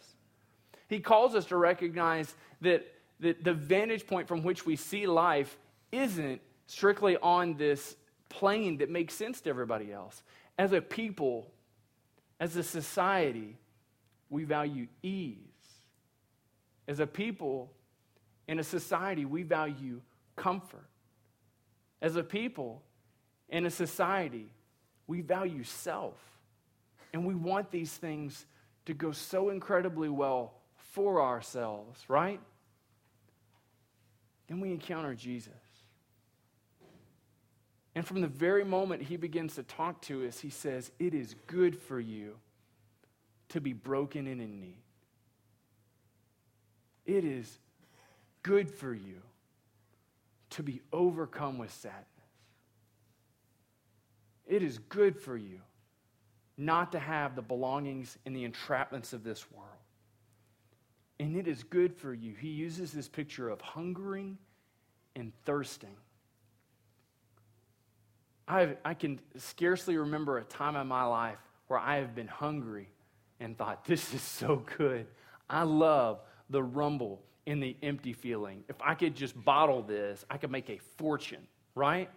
He 0.87 1.01
calls 1.01 1.35
us 1.35 1.43
to 1.47 1.57
recognize 1.57 2.33
that, 2.61 2.87
that 3.19 3.43
the 3.43 3.53
vantage 3.53 4.07
point 4.07 4.29
from 4.29 4.43
which 4.43 4.65
we 4.65 4.77
see 4.77 5.07
life 5.07 5.57
isn't 5.91 6.39
strictly 6.67 7.17
on 7.17 7.57
this 7.57 7.97
plane 8.29 8.77
that 8.77 8.89
makes 8.89 9.13
sense 9.13 9.41
to 9.41 9.49
everybody 9.49 9.91
else 9.91 10.23
as 10.57 10.71
a 10.71 10.79
people, 10.79 11.51
as 12.39 12.55
a 12.55 12.63
society, 12.63 13.57
we 14.29 14.45
value 14.45 14.87
ease. 15.03 15.35
As 16.87 17.01
a 17.01 17.07
people, 17.07 17.73
in 18.47 18.57
a 18.57 18.63
society, 18.63 19.25
we 19.25 19.43
value 19.43 19.99
comfort. 20.37 20.87
As 22.01 22.15
a 22.15 22.23
people, 22.23 22.81
in 23.49 23.65
a 23.65 23.69
society, 23.69 24.51
we 25.07 25.21
value 25.21 25.63
self. 25.63 26.17
And 27.13 27.25
we 27.25 27.35
want 27.35 27.71
these 27.71 27.91
things 27.91 28.45
to 28.85 28.93
go 28.93 29.11
so 29.11 29.49
incredibly 29.49 30.09
well 30.09 30.53
for 30.75 31.21
ourselves, 31.21 32.03
right? 32.07 32.39
Then 34.47 34.59
we 34.59 34.71
encounter 34.71 35.15
Jesus. 35.15 35.53
And 37.95 38.05
from 38.05 38.19
the 38.19 38.27
very 38.27 38.65
moment 38.65 39.01
he 39.01 39.15
begins 39.15 39.55
to 39.55 39.63
talk 39.63 40.01
to 40.03 40.27
us, 40.27 40.39
he 40.39 40.49
says, 40.49 40.91
It 40.99 41.13
is 41.13 41.35
good 41.47 41.79
for 41.79 41.99
you 41.99 42.35
to 43.49 43.61
be 43.61 43.73
broken 43.73 44.27
and 44.27 44.41
in 44.41 44.59
need. 44.59 44.81
It 47.05 47.23
is 47.23 47.59
good 48.43 48.69
for 48.69 48.93
you 48.93 49.21
to 50.55 50.63
be 50.63 50.81
overcome 50.91 51.57
with 51.57 51.71
sadness. 51.71 52.05
It 54.47 54.63
is 54.63 54.77
good 54.77 55.17
for 55.19 55.35
you 55.37 55.61
not 56.57 56.91
to 56.93 56.99
have 56.99 57.35
the 57.35 57.41
belongings 57.41 58.17
and 58.25 58.35
the 58.35 58.47
entrapments 58.47 59.11
of 59.13 59.23
this 59.23 59.51
world. 59.51 59.69
and 61.19 61.37
it 61.37 61.47
is 61.47 61.63
good 61.63 61.95
for 61.95 62.13
you. 62.13 62.33
He 62.35 62.49
uses 62.49 62.91
this 62.91 63.07
picture 63.07 63.49
of 63.49 63.61
hungering 63.61 64.37
and 65.15 65.31
thirsting. 65.45 65.95
i 68.47 68.75
I 68.83 68.93
can 68.93 69.19
scarcely 69.37 69.97
remember 69.97 70.37
a 70.37 70.43
time 70.43 70.75
in 70.75 70.87
my 70.87 71.03
life 71.03 71.39
where 71.67 71.79
I 71.79 71.97
have 71.97 72.13
been 72.15 72.27
hungry 72.27 72.89
and 73.39 73.57
thought, 73.57 73.85
this 73.85 74.13
is 74.13 74.21
so 74.21 74.63
good. 74.77 75.07
I 75.49 75.63
love 75.63 76.19
the 76.49 76.63
rumble 76.63 77.21
in 77.45 77.59
the 77.59 77.75
empty 77.83 78.13
feeling. 78.13 78.63
If 78.67 78.75
I 78.81 78.95
could 78.95 79.15
just 79.15 79.41
bottle 79.43 79.81
this, 79.81 80.25
I 80.29 80.37
could 80.37 80.51
make 80.51 80.69
a 80.69 80.79
fortune, 80.97 81.45
right? 81.75 82.09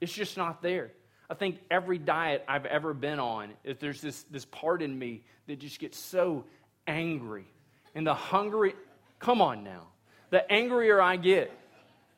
It's 0.00 0.12
just 0.12 0.36
not 0.36 0.62
there. 0.62 0.92
I 1.30 1.34
think 1.34 1.58
every 1.70 1.98
diet 1.98 2.44
I've 2.48 2.64
ever 2.64 2.94
been 2.94 3.18
on, 3.18 3.50
if 3.62 3.78
there's 3.78 4.00
this, 4.00 4.22
this 4.24 4.46
part 4.46 4.80
in 4.80 4.98
me 4.98 5.22
that 5.46 5.58
just 5.58 5.78
gets 5.78 5.98
so 5.98 6.44
angry. 6.86 7.46
And 7.94 8.06
the 8.06 8.14
hungry, 8.14 8.74
come 9.18 9.42
on 9.42 9.64
now. 9.64 9.88
The 10.30 10.50
angrier 10.50 11.00
I 11.00 11.16
get, 11.16 11.52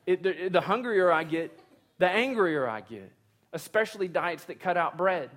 it, 0.05 0.23
the, 0.23 0.49
the 0.49 0.61
hungrier 0.61 1.11
I 1.11 1.23
get, 1.23 1.57
the 1.97 2.09
angrier 2.09 2.67
I 2.67 2.81
get, 2.81 3.11
especially 3.53 4.07
diets 4.07 4.45
that 4.45 4.59
cut 4.59 4.77
out 4.77 4.97
bread. 4.97 5.29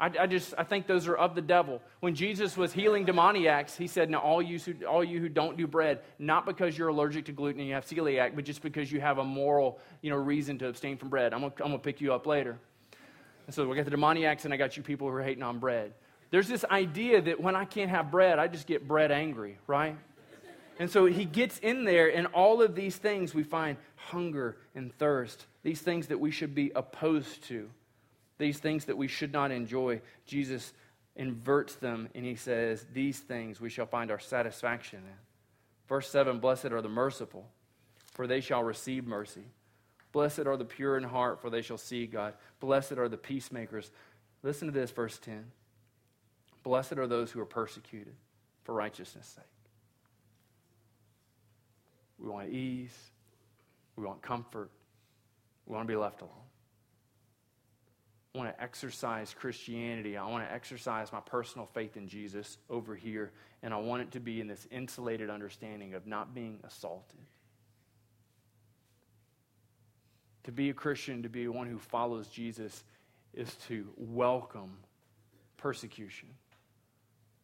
I, 0.00 0.10
I, 0.20 0.26
just 0.26 0.54
I 0.58 0.64
think 0.64 0.86
those 0.86 1.06
are 1.06 1.14
of 1.14 1.34
the 1.34 1.40
devil. 1.40 1.80
When 2.00 2.14
Jesus 2.14 2.56
was 2.56 2.72
healing 2.72 3.04
demoniacs, 3.04 3.76
he 3.76 3.86
said, 3.86 4.10
"Now 4.10 4.18
all 4.18 4.42
you 4.42 4.58
who, 4.58 4.84
all 4.86 5.04
you 5.04 5.20
who 5.20 5.28
don't 5.28 5.56
do 5.56 5.66
bread, 5.66 6.00
not 6.18 6.46
because 6.46 6.76
you're 6.76 6.88
allergic 6.88 7.26
to 7.26 7.32
gluten 7.32 7.60
and 7.60 7.68
you 7.68 7.74
have 7.74 7.86
celiac, 7.86 8.34
but 8.34 8.44
just 8.44 8.60
because 8.60 8.90
you 8.90 9.00
have 9.00 9.18
a 9.18 9.24
moral, 9.24 9.78
you 10.02 10.10
know, 10.10 10.16
reason 10.16 10.58
to 10.58 10.68
abstain 10.68 10.96
from 10.96 11.10
bread. 11.10 11.32
I'm 11.32 11.40
gonna, 11.40 11.52
I'm 11.60 11.66
gonna 11.66 11.78
pick 11.78 12.00
you 12.00 12.12
up 12.12 12.26
later." 12.26 12.58
And 13.46 13.54
so 13.54 13.68
we 13.68 13.76
got 13.76 13.84
the 13.84 13.90
demoniacs, 13.90 14.44
and 14.44 14.54
I 14.54 14.56
got 14.56 14.76
you 14.76 14.82
people 14.82 15.08
who 15.08 15.14
are 15.14 15.22
hating 15.22 15.42
on 15.42 15.58
bread. 15.58 15.92
There's 16.30 16.48
this 16.48 16.64
idea 16.64 17.22
that 17.22 17.40
when 17.40 17.54
I 17.54 17.64
can't 17.64 17.90
have 17.90 18.10
bread, 18.10 18.38
I 18.38 18.48
just 18.48 18.66
get 18.66 18.88
bread 18.88 19.12
angry, 19.12 19.58
right? 19.66 19.96
And 20.80 20.90
so 20.90 21.06
he 21.06 21.24
gets 21.24 21.58
in 21.60 21.84
there, 21.84 22.08
and 22.14 22.26
all 22.28 22.60
of 22.60 22.74
these 22.74 22.96
things 22.96 23.34
we 23.34 23.44
find 23.44 23.76
hunger 23.94 24.56
and 24.74 24.92
thirst, 24.98 25.46
these 25.62 25.80
things 25.80 26.08
that 26.08 26.18
we 26.18 26.32
should 26.32 26.54
be 26.54 26.72
opposed 26.74 27.44
to. 27.44 27.70
These 28.38 28.58
things 28.58 28.86
that 28.86 28.96
we 28.96 29.08
should 29.08 29.32
not 29.32 29.50
enjoy, 29.50 30.00
Jesus 30.26 30.72
inverts 31.16 31.76
them 31.76 32.08
and 32.14 32.24
he 32.24 32.34
says, 32.34 32.84
These 32.92 33.20
things 33.20 33.60
we 33.60 33.70
shall 33.70 33.86
find 33.86 34.10
our 34.10 34.18
satisfaction 34.18 35.00
in. 35.00 35.16
Verse 35.88 36.08
7 36.08 36.40
Blessed 36.40 36.66
are 36.66 36.82
the 36.82 36.88
merciful, 36.88 37.48
for 38.12 38.26
they 38.26 38.40
shall 38.40 38.62
receive 38.62 39.06
mercy. 39.06 39.44
Blessed 40.12 40.46
are 40.46 40.56
the 40.56 40.64
pure 40.64 40.96
in 40.96 41.04
heart, 41.04 41.40
for 41.40 41.50
they 41.50 41.62
shall 41.62 41.78
see 41.78 42.06
God. 42.06 42.34
Blessed 42.60 42.92
are 42.92 43.08
the 43.08 43.16
peacemakers. 43.16 43.90
Listen 44.42 44.68
to 44.68 44.72
this, 44.72 44.90
verse 44.90 45.18
10. 45.18 45.44
Blessed 46.62 46.92
are 46.92 47.06
those 47.06 47.30
who 47.30 47.40
are 47.40 47.46
persecuted 47.46 48.14
for 48.62 48.74
righteousness' 48.74 49.26
sake. 49.26 49.44
We 52.18 52.28
want 52.28 52.50
ease. 52.50 52.96
We 53.96 54.04
want 54.04 54.22
comfort. 54.22 54.70
We 55.66 55.74
want 55.74 55.86
to 55.86 55.92
be 55.92 55.96
left 55.96 56.20
alone. 56.20 56.32
I 58.34 58.38
want 58.38 58.56
to 58.56 58.62
exercise 58.62 59.32
Christianity. 59.32 60.16
I 60.16 60.26
want 60.26 60.44
to 60.44 60.52
exercise 60.52 61.12
my 61.12 61.20
personal 61.20 61.66
faith 61.72 61.96
in 61.96 62.08
Jesus 62.08 62.58
over 62.68 62.96
here. 62.96 63.30
And 63.62 63.72
I 63.72 63.76
want 63.76 64.02
it 64.02 64.10
to 64.12 64.20
be 64.20 64.40
in 64.40 64.48
this 64.48 64.66
insulated 64.72 65.30
understanding 65.30 65.94
of 65.94 66.06
not 66.06 66.34
being 66.34 66.58
assaulted. 66.64 67.20
To 70.44 70.52
be 70.52 70.68
a 70.68 70.74
Christian, 70.74 71.22
to 71.22 71.28
be 71.28 71.46
one 71.46 71.68
who 71.68 71.78
follows 71.78 72.26
Jesus, 72.26 72.82
is 73.34 73.54
to 73.68 73.88
welcome 73.96 74.78
persecution. 75.56 76.28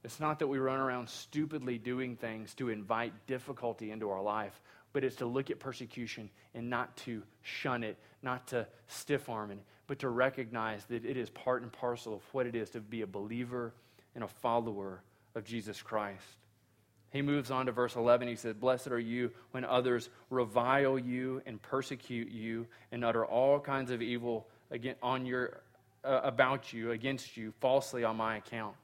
It's 0.02 0.18
not 0.18 0.40
that 0.40 0.48
we 0.48 0.58
run 0.58 0.80
around 0.80 1.08
stupidly 1.08 1.78
doing 1.78 2.16
things 2.16 2.52
to 2.54 2.68
invite 2.68 3.12
difficulty 3.26 3.92
into 3.92 4.10
our 4.10 4.22
life, 4.22 4.60
but 4.92 5.04
it's 5.04 5.16
to 5.16 5.26
look 5.26 5.50
at 5.50 5.60
persecution 5.60 6.30
and 6.54 6.68
not 6.68 6.96
to 6.98 7.22
shun 7.42 7.84
it, 7.84 7.96
not 8.22 8.48
to 8.48 8.66
stiff 8.88 9.28
arm 9.28 9.52
it, 9.52 9.58
but 9.90 9.98
to 9.98 10.08
recognize 10.08 10.84
that 10.84 11.04
it 11.04 11.16
is 11.16 11.30
part 11.30 11.62
and 11.62 11.72
parcel 11.72 12.14
of 12.14 12.22
what 12.30 12.46
it 12.46 12.54
is 12.54 12.70
to 12.70 12.80
be 12.80 13.02
a 13.02 13.06
believer 13.08 13.74
and 14.14 14.22
a 14.22 14.28
follower 14.28 15.02
of 15.34 15.42
Jesus 15.42 15.82
Christ. 15.82 16.22
He 17.10 17.22
moves 17.22 17.50
on 17.50 17.66
to 17.66 17.72
verse 17.72 17.96
11. 17.96 18.28
He 18.28 18.36
says, 18.36 18.54
Blessed 18.54 18.86
are 18.92 19.00
you 19.00 19.32
when 19.50 19.64
others 19.64 20.08
revile 20.30 20.96
you 20.96 21.42
and 21.44 21.60
persecute 21.60 22.30
you 22.30 22.68
and 22.92 23.04
utter 23.04 23.26
all 23.26 23.58
kinds 23.58 23.90
of 23.90 24.00
evil 24.00 24.46
on 25.02 25.26
your, 25.26 25.60
uh, 26.04 26.20
about 26.22 26.72
you, 26.72 26.92
against 26.92 27.36
you, 27.36 27.52
falsely 27.58 28.04
on 28.04 28.14
my 28.14 28.36
account. 28.36 28.76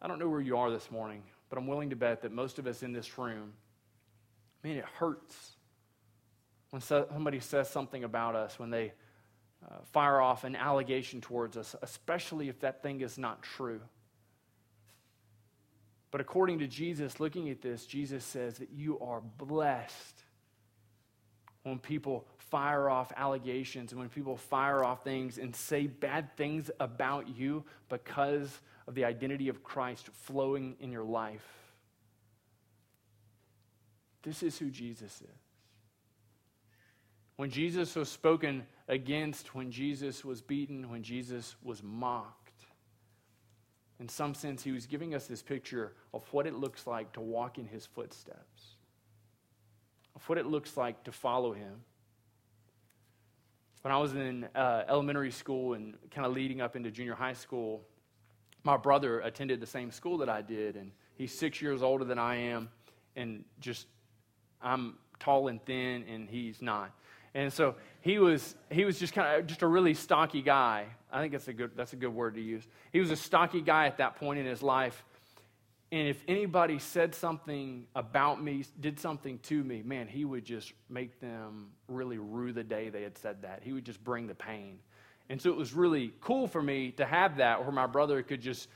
I 0.00 0.06
don't 0.06 0.20
know 0.20 0.28
where 0.28 0.40
you 0.40 0.56
are 0.56 0.70
this 0.70 0.92
morning, 0.92 1.24
but 1.48 1.58
I'm 1.58 1.66
willing 1.66 1.90
to 1.90 1.96
bet 1.96 2.22
that 2.22 2.30
most 2.30 2.60
of 2.60 2.68
us 2.68 2.84
in 2.84 2.92
this 2.92 3.18
room, 3.18 3.52
man, 4.62 4.76
it 4.76 4.84
hurts 4.84 5.56
when 6.70 6.80
somebody 6.80 7.40
says 7.40 7.68
something 7.68 8.04
about 8.04 8.36
us, 8.36 8.58
when 8.58 8.70
they 8.70 8.92
uh, 9.68 9.74
fire 9.92 10.20
off 10.20 10.44
an 10.44 10.56
allegation 10.56 11.20
towards 11.20 11.56
us, 11.56 11.74
especially 11.82 12.48
if 12.48 12.60
that 12.60 12.82
thing 12.82 13.00
is 13.00 13.18
not 13.18 13.42
true. 13.42 13.80
But 16.10 16.20
according 16.20 16.60
to 16.60 16.66
Jesus, 16.66 17.20
looking 17.20 17.50
at 17.50 17.60
this, 17.60 17.86
Jesus 17.86 18.24
says 18.24 18.58
that 18.58 18.70
you 18.70 18.98
are 19.00 19.20
blessed 19.20 20.22
when 21.62 21.78
people 21.78 22.26
fire 22.38 22.88
off 22.88 23.12
allegations 23.16 23.92
and 23.92 24.00
when 24.00 24.08
people 24.08 24.36
fire 24.36 24.82
off 24.82 25.04
things 25.04 25.38
and 25.38 25.54
say 25.54 25.86
bad 25.86 26.36
things 26.36 26.70
about 26.80 27.36
you 27.36 27.64
because 27.88 28.60
of 28.86 28.94
the 28.94 29.04
identity 29.04 29.48
of 29.48 29.62
Christ 29.62 30.08
flowing 30.12 30.74
in 30.80 30.90
your 30.90 31.04
life. 31.04 31.46
This 34.22 34.42
is 34.42 34.58
who 34.58 34.70
Jesus 34.70 35.20
is 35.20 35.39
when 37.40 37.48
Jesus 37.48 37.96
was 37.96 38.10
spoken 38.10 38.66
against, 38.86 39.54
when 39.54 39.70
Jesus 39.70 40.26
was 40.26 40.42
beaten, 40.42 40.90
when 40.90 41.02
Jesus 41.02 41.56
was 41.62 41.82
mocked. 41.82 42.66
In 43.98 44.10
some 44.10 44.34
sense, 44.34 44.62
he 44.62 44.72
was 44.72 44.84
giving 44.84 45.14
us 45.14 45.26
this 45.26 45.40
picture 45.40 45.94
of 46.12 46.22
what 46.34 46.46
it 46.46 46.54
looks 46.54 46.86
like 46.86 47.14
to 47.14 47.22
walk 47.22 47.56
in 47.56 47.64
his 47.64 47.86
footsteps, 47.86 48.74
of 50.14 50.28
what 50.28 50.36
it 50.36 50.44
looks 50.44 50.76
like 50.76 51.02
to 51.04 51.12
follow 51.12 51.54
him. 51.54 51.80
When 53.80 53.94
I 53.94 53.96
was 53.96 54.12
in 54.12 54.46
uh, 54.54 54.84
elementary 54.86 55.30
school 55.30 55.72
and 55.72 55.94
kind 56.10 56.26
of 56.26 56.34
leading 56.34 56.60
up 56.60 56.76
into 56.76 56.90
junior 56.90 57.14
high 57.14 57.32
school, 57.32 57.80
my 58.64 58.76
brother 58.76 59.20
attended 59.20 59.60
the 59.60 59.66
same 59.66 59.90
school 59.90 60.18
that 60.18 60.28
I 60.28 60.42
did, 60.42 60.76
and 60.76 60.92
he's 61.14 61.32
six 61.32 61.62
years 61.62 61.80
older 61.80 62.04
than 62.04 62.18
I 62.18 62.36
am, 62.36 62.68
and 63.16 63.46
just 63.60 63.86
I'm 64.60 64.98
tall 65.20 65.48
and 65.48 65.64
thin, 65.64 66.04
and 66.06 66.28
he's 66.28 66.60
not. 66.60 66.92
And 67.34 67.52
so 67.52 67.76
he 68.00 68.18
was, 68.18 68.54
he 68.70 68.84
was 68.84 68.98
just 68.98 69.12
kind 69.12 69.40
of 69.40 69.46
just 69.46 69.62
a 69.62 69.66
really 69.66 69.94
stocky 69.94 70.42
guy. 70.42 70.86
I 71.12 71.20
think 71.20 71.32
that's 71.32 71.48
a 71.48 71.52
good, 71.52 71.72
that's 71.76 71.92
a 71.92 71.96
good 71.96 72.14
word 72.14 72.34
to 72.34 72.40
use. 72.40 72.66
He 72.92 73.00
was 73.00 73.10
a 73.10 73.16
stocky 73.16 73.60
guy 73.60 73.86
at 73.86 73.98
that 73.98 74.16
point 74.16 74.38
in 74.38 74.46
his 74.46 74.62
life. 74.62 75.04
And 75.92 76.06
if 76.06 76.22
anybody 76.28 76.78
said 76.78 77.14
something 77.14 77.86
about 77.96 78.42
me, 78.42 78.64
did 78.78 79.00
something 79.00 79.38
to 79.40 79.64
me, 79.64 79.82
man, 79.82 80.06
he 80.06 80.24
would 80.24 80.44
just 80.44 80.72
make 80.88 81.20
them 81.20 81.70
really 81.88 82.18
rue 82.18 82.52
the 82.52 82.62
day 82.62 82.90
they 82.90 83.02
had 83.02 83.18
said 83.18 83.42
that. 83.42 83.60
He 83.64 83.72
would 83.72 83.84
just 83.84 84.02
bring 84.04 84.28
the 84.28 84.34
pain. 84.34 84.78
And 85.28 85.40
so 85.40 85.50
it 85.50 85.56
was 85.56 85.72
really 85.72 86.12
cool 86.20 86.46
for 86.46 86.62
me 86.62 86.92
to 86.92 87.04
have 87.04 87.38
that 87.38 87.62
where 87.62 87.72
my 87.72 87.86
brother 87.86 88.22
could 88.22 88.40
just, 88.40 88.68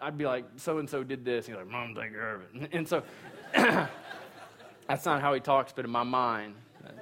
I'd 0.00 0.16
be 0.16 0.26
like, 0.26 0.44
so 0.56 0.78
and 0.78 0.88
so 0.88 1.02
did 1.02 1.24
this. 1.24 1.46
He's 1.46 1.56
like, 1.56 1.68
Mom, 1.68 1.94
take 1.94 2.12
care 2.12 2.36
of 2.36 2.42
it. 2.42 2.70
And 2.72 2.86
so 2.86 3.02
that's 3.52 5.04
not 5.04 5.20
how 5.20 5.34
he 5.34 5.40
talks, 5.40 5.72
but 5.72 5.84
in 5.84 5.90
my 5.90 6.04
mind, 6.04 6.54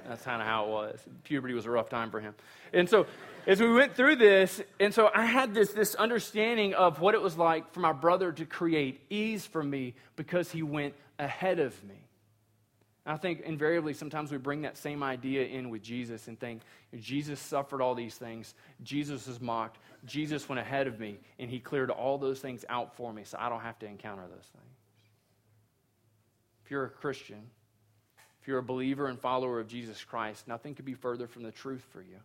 that's 0.07 0.23
kind 0.23 0.41
of 0.41 0.49
how 0.49 0.65
it 0.65 0.69
was. 0.71 1.01
Puberty 1.25 1.55
was 1.55 1.67
a 1.67 1.71
rough 1.71 1.89
time 1.89 2.11
for 2.11 2.21
him. 2.21 2.35
And 2.73 2.89
so, 2.89 3.07
as 3.47 3.61
we 3.61 3.73
went 3.73 3.95
through 3.95 4.17
this, 4.17 4.61
and 4.79 4.93
so 4.93 5.11
I 5.15 5.25
had 5.25 5.55
this, 5.55 5.73
this 5.73 5.95
understanding 5.95 6.75
of 6.75 7.01
what 7.01 7.15
it 7.15 7.23
was 7.23 7.37
like 7.37 7.73
for 7.73 7.81
my 7.81 7.93
brother 7.93 8.33
to 8.33 8.45
create 8.45 9.01
ease 9.11 9.47
for 9.47 9.63
me 9.63 9.95
because 10.17 10.51
he 10.51 10.63
went 10.63 10.95
ahead 11.19 11.59
of 11.59 11.83
me. 11.85 12.09
I 13.07 13.17
think 13.17 13.41
invariably 13.41 13.95
sometimes 13.95 14.31
we 14.31 14.37
bring 14.37 14.63
that 14.63 14.77
same 14.77 15.03
idea 15.03 15.47
in 15.47 15.71
with 15.71 15.83
Jesus 15.83 16.29
and 16.29 16.39
think, 16.39 16.61
Jesus 16.95 17.41
suffered 17.41 17.81
all 17.81 17.95
these 17.95 18.15
things. 18.17 18.55
Jesus 18.83 19.27
was 19.27 19.41
mocked. 19.41 19.79
Jesus 20.05 20.47
went 20.47 20.61
ahead 20.61 20.87
of 20.87 21.01
me, 21.01 21.19
and 21.39 21.51
he 21.51 21.59
cleared 21.59 21.91
all 21.91 22.19
those 22.19 22.41
things 22.41 22.67
out 22.69 22.95
for 22.97 23.11
me 23.13 23.25
so 23.25 23.39
I 23.41 23.49
don't 23.49 23.61
have 23.61 23.79
to 23.79 23.87
encounter 23.87 24.23
those 24.23 24.47
things. 24.53 24.77
If 26.65 26.71
you're 26.71 26.85
a 26.85 26.91
Christian, 26.91 27.49
you're 28.49 28.59
a 28.59 28.63
believer 28.63 29.09
and 29.09 29.21
follower 29.21 29.61
of 29.61 29.69
Jesus 29.69 30.03
Christ, 30.03 30.49
nothing 30.49 30.75
could 30.75 30.87
be 30.87 30.95
further 30.95 31.27
from 31.27 31.43
the 31.43 31.53
truth 31.53 31.85
for 31.93 32.01
you. 32.01 32.17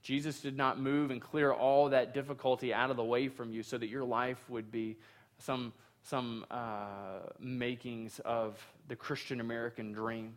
Jesus 0.00 0.40
did 0.40 0.56
not 0.56 0.78
move 0.78 1.10
and 1.10 1.20
clear 1.20 1.52
all 1.52 1.88
that 1.88 2.14
difficulty 2.14 2.72
out 2.72 2.90
of 2.90 2.96
the 2.96 3.04
way 3.04 3.26
from 3.26 3.52
you 3.52 3.64
so 3.64 3.76
that 3.76 3.88
your 3.88 4.04
life 4.04 4.38
would 4.48 4.70
be 4.70 4.96
some, 5.38 5.72
some 6.04 6.46
uh, 6.48 7.18
makings 7.40 8.20
of 8.24 8.64
the 8.86 8.94
Christian 8.94 9.40
American 9.40 9.90
dream, 9.90 10.36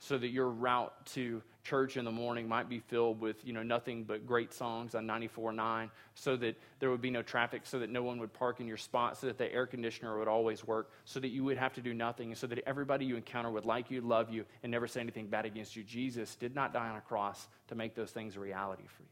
so 0.00 0.18
that 0.18 0.28
your 0.28 0.48
route 0.48 0.92
to 1.06 1.40
church 1.64 1.96
in 1.96 2.04
the 2.04 2.10
morning 2.10 2.46
might 2.46 2.68
be 2.68 2.78
filled 2.78 3.18
with 3.20 3.44
you 3.44 3.52
know 3.54 3.62
nothing 3.62 4.04
but 4.04 4.26
great 4.26 4.52
songs 4.52 4.94
on 4.94 5.06
94.9 5.06 5.90
so 6.14 6.36
that 6.36 6.56
there 6.78 6.90
would 6.90 7.00
be 7.00 7.10
no 7.10 7.22
traffic 7.22 7.62
so 7.64 7.78
that 7.78 7.88
no 7.88 8.02
one 8.02 8.20
would 8.20 8.32
park 8.34 8.60
in 8.60 8.66
your 8.66 8.76
spot 8.76 9.16
so 9.16 9.26
that 9.26 9.38
the 9.38 9.50
air 9.50 9.66
conditioner 9.66 10.18
would 10.18 10.28
always 10.28 10.66
work 10.66 10.90
so 11.06 11.18
that 11.18 11.28
you 11.28 11.42
would 11.42 11.56
have 11.56 11.72
to 11.72 11.80
do 11.80 11.94
nothing 11.94 12.34
so 12.34 12.46
that 12.46 12.58
everybody 12.66 13.06
you 13.06 13.16
encounter 13.16 13.50
would 13.50 13.64
like 13.64 13.90
you 13.90 14.02
love 14.02 14.30
you 14.30 14.44
and 14.62 14.70
never 14.70 14.86
say 14.86 15.00
anything 15.00 15.26
bad 15.26 15.46
against 15.46 15.74
you. 15.74 15.82
Jesus 15.82 16.36
did 16.36 16.54
not 16.54 16.74
die 16.74 16.88
on 16.88 16.96
a 16.96 17.00
cross 17.00 17.48
to 17.68 17.74
make 17.74 17.94
those 17.94 18.10
things 18.10 18.36
a 18.36 18.40
reality 18.40 18.84
for 18.86 19.02
you. 19.02 19.08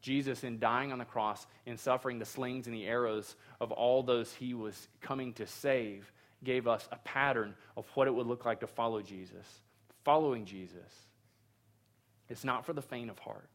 Jesus 0.00 0.42
in 0.42 0.58
dying 0.58 0.90
on 0.92 0.98
the 0.98 1.04
cross 1.04 1.46
and 1.66 1.78
suffering 1.78 2.18
the 2.18 2.24
slings 2.24 2.66
and 2.66 2.74
the 2.74 2.86
arrows 2.86 3.36
of 3.60 3.70
all 3.70 4.02
those 4.02 4.32
he 4.34 4.54
was 4.54 4.88
coming 5.00 5.32
to 5.34 5.46
save 5.46 6.12
gave 6.42 6.66
us 6.66 6.88
a 6.90 6.96
pattern 6.98 7.54
of 7.76 7.86
what 7.94 8.08
it 8.08 8.14
would 8.14 8.26
look 8.26 8.44
like 8.44 8.60
to 8.60 8.66
follow 8.66 9.02
jesus. 9.02 9.46
Following 10.04 10.44
jesus 10.44 11.07
it's 12.28 12.44
not 12.44 12.64
for 12.66 12.72
the 12.72 12.82
faint 12.82 13.10
of 13.10 13.18
heart. 13.18 13.48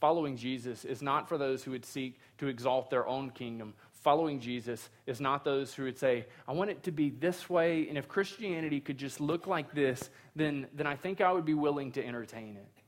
Following 0.00 0.36
Jesus 0.36 0.84
is 0.84 1.00
not 1.00 1.28
for 1.28 1.38
those 1.38 1.62
who 1.62 1.70
would 1.70 1.84
seek 1.84 2.18
to 2.38 2.48
exalt 2.48 2.90
their 2.90 3.06
own 3.06 3.30
kingdom. 3.30 3.74
Following 3.92 4.40
Jesus 4.40 4.90
is 5.06 5.20
not 5.20 5.44
those 5.44 5.72
who 5.72 5.84
would 5.84 5.96
say, 5.96 6.26
I 6.48 6.52
want 6.52 6.70
it 6.70 6.82
to 6.82 6.90
be 6.90 7.10
this 7.10 7.48
way, 7.48 7.86
and 7.88 7.96
if 7.96 8.08
Christianity 8.08 8.80
could 8.80 8.98
just 8.98 9.20
look 9.20 9.46
like 9.46 9.72
this, 9.74 10.10
then, 10.34 10.66
then 10.74 10.88
I 10.88 10.96
think 10.96 11.20
I 11.20 11.30
would 11.30 11.44
be 11.44 11.54
willing 11.54 11.92
to 11.92 12.04
entertain 12.04 12.56
it. 12.56 12.82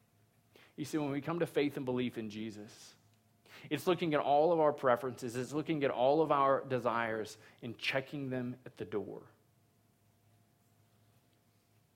You 0.77 0.85
see, 0.85 0.99
when 0.99 1.11
we 1.11 1.21
come 1.21 1.39
to 1.39 1.47
faith 1.47 1.77
and 1.77 1.85
belief 1.85 2.19
in 2.19 2.31
Jesus, 2.31 2.95
it's 3.71 3.87
looking 3.87 4.13
at 4.15 4.21
all 4.21 4.53
of 4.53 4.59
our 4.59 4.73
preferences, 4.73 5.37
it's 5.37 5.53
looking 5.53 5.85
at 5.85 5.93
all 5.93 6.21
of 6.21 6.33
our 6.33 6.65
desires 6.69 7.39
and 7.63 7.79
checking 7.79 8.29
them 8.29 8.57
at 8.67 8.77
the 8.77 8.85
door. 8.85 9.23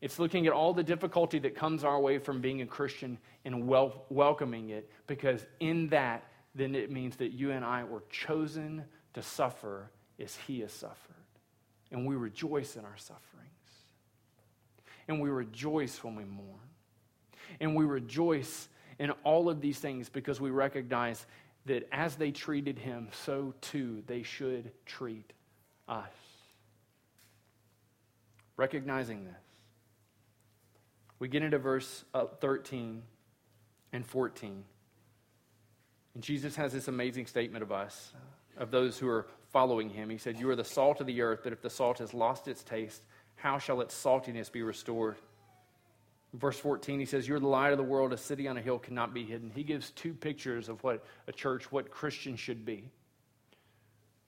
It's 0.01 0.19
looking 0.19 0.47
at 0.47 0.53
all 0.53 0.73
the 0.73 0.83
difficulty 0.83 1.39
that 1.41 1.57
comes 1.57 1.83
our 1.83 1.99
way 2.01 2.19
from 2.19 2.41
being 2.41 2.63
a 2.63 2.67
Christian 2.67 3.19
and 3.45 3.67
wel- 3.67 4.05
welcoming 4.11 4.71
it, 4.71 4.91
because 5.07 5.45
in 5.59 5.89
that, 5.89 6.25
then 6.55 6.75
it 6.75 6.91
means 6.91 7.17
that 7.17 7.33
you 7.33 7.51
and 7.51 7.65
I 7.65 7.85
were 7.85 8.05
chosen 8.11 8.85
to 9.15 9.23
suffer 9.23 9.91
as 10.21 10.37
He 10.47 10.61
has 10.61 10.73
suffered. 10.73 11.15
And 11.91 12.07
we 12.07 12.15
rejoice 12.15 12.77
in 12.77 12.85
our 12.85 12.97
sufferings. 12.97 13.25
And 15.09 15.21
we 15.21 15.31
rejoice 15.31 16.05
when 16.05 16.15
we 16.15 16.25
mourn. 16.25 16.61
And 17.61 17.75
we 17.75 17.85
rejoice 17.85 18.69
in 18.99 19.11
all 19.25 19.49
of 19.49 19.61
these 19.61 19.79
things 19.79 20.09
because 20.09 20.41
we 20.41 20.51
recognize 20.51 21.27
that 21.67 21.89
as 21.91 22.15
they 22.15 22.31
treated 22.31 22.79
Him, 22.79 23.09
so 23.25 23.55
too 23.61 24.03
they 24.07 24.23
should 24.23 24.71
treat 24.87 25.33
us. 25.89 26.13
Recognizing 28.57 29.25
this 29.25 29.48
we 31.19 31.29
get 31.29 31.43
into 31.43 31.59
verse 31.59 32.05
uh, 32.15 32.27
13 32.41 33.03
and 33.93 34.07
14. 34.07 34.65
And 36.15 36.23
Jesus 36.23 36.57
has 36.57 36.73
this 36.73 36.89
amazing 36.89 37.27
statement 37.27 37.63
of 37.63 37.73
us, 37.73 38.13
of 38.57 38.71
those 38.71 38.99
who 38.99 39.09
are 39.09 39.27
following 39.51 39.89
him. 39.89 40.11
He 40.11 40.19
said, 40.19 40.39
You 40.39 40.51
are 40.51 40.57
the 40.57 40.65
salt 40.65 41.01
of 41.01 41.07
the 41.07 41.23
earth, 41.23 41.41
but 41.43 41.53
if 41.53 41.63
the 41.63 41.71
salt 41.71 41.99
has 41.99 42.15
lost 42.15 42.49
its 42.49 42.63
taste, 42.63 43.03
how 43.37 43.59
shall 43.59 43.81
its 43.81 43.95
saltiness 43.95 44.51
be 44.51 44.63
restored? 44.63 45.17
verse 46.35 46.59
14, 46.59 46.99
he 46.99 47.07
says, 47.07 47.27
You're 47.27 47.41
the 47.41 47.47
light 47.47 47.73
of 47.73 47.79
the 47.79 47.85
world. 47.85 48.13
A 48.13 48.17
city 48.17 48.49
on 48.49 48.57
a 48.57 48.61
hill 48.61 48.79
cannot 48.79 49.15
be 49.15 49.25
hidden. 49.25 49.51
He 49.55 49.63
gives 49.63 49.91
two 49.91 50.13
pictures 50.13 50.69
of 50.69 50.83
what 50.83 51.05
a 51.27 51.33
church, 51.33 51.71
what 51.73 51.91
Christians 51.91 52.41
should 52.41 52.65
be. 52.65 52.85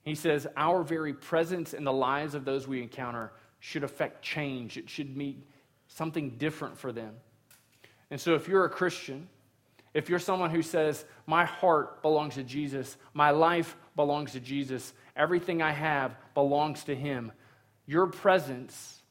He 0.03 0.15
says, 0.15 0.47
Our 0.57 0.83
very 0.83 1.13
presence 1.13 1.73
in 1.73 1.83
the 1.83 1.93
lives 1.93 2.33
of 2.33 2.45
those 2.45 2.67
we 2.67 2.81
encounter 2.81 3.31
should 3.59 3.83
affect 3.83 4.23
change. 4.23 4.77
It 4.77 4.89
should 4.89 5.15
meet 5.15 5.45
something 5.95 6.31
different 6.37 6.77
for 6.77 6.91
them. 6.91 7.13
And 8.09 8.19
so, 8.19 8.35
if 8.35 8.47
you're 8.47 8.65
a 8.65 8.69
Christian, 8.69 9.27
if 9.93 10.09
you're 10.09 10.19
someone 10.19 10.49
who 10.49 10.61
says, 10.61 11.05
My 11.25 11.45
heart 11.45 12.01
belongs 12.01 12.35
to 12.35 12.43
Jesus, 12.43 12.97
my 13.13 13.31
life 13.31 13.75
belongs 13.95 14.33
to 14.33 14.39
Jesus, 14.39 14.93
everything 15.15 15.61
I 15.61 15.71
have 15.71 16.15
belongs 16.33 16.83
to 16.85 16.95
Him, 16.95 17.31
your 17.85 18.07
presence 18.07 19.01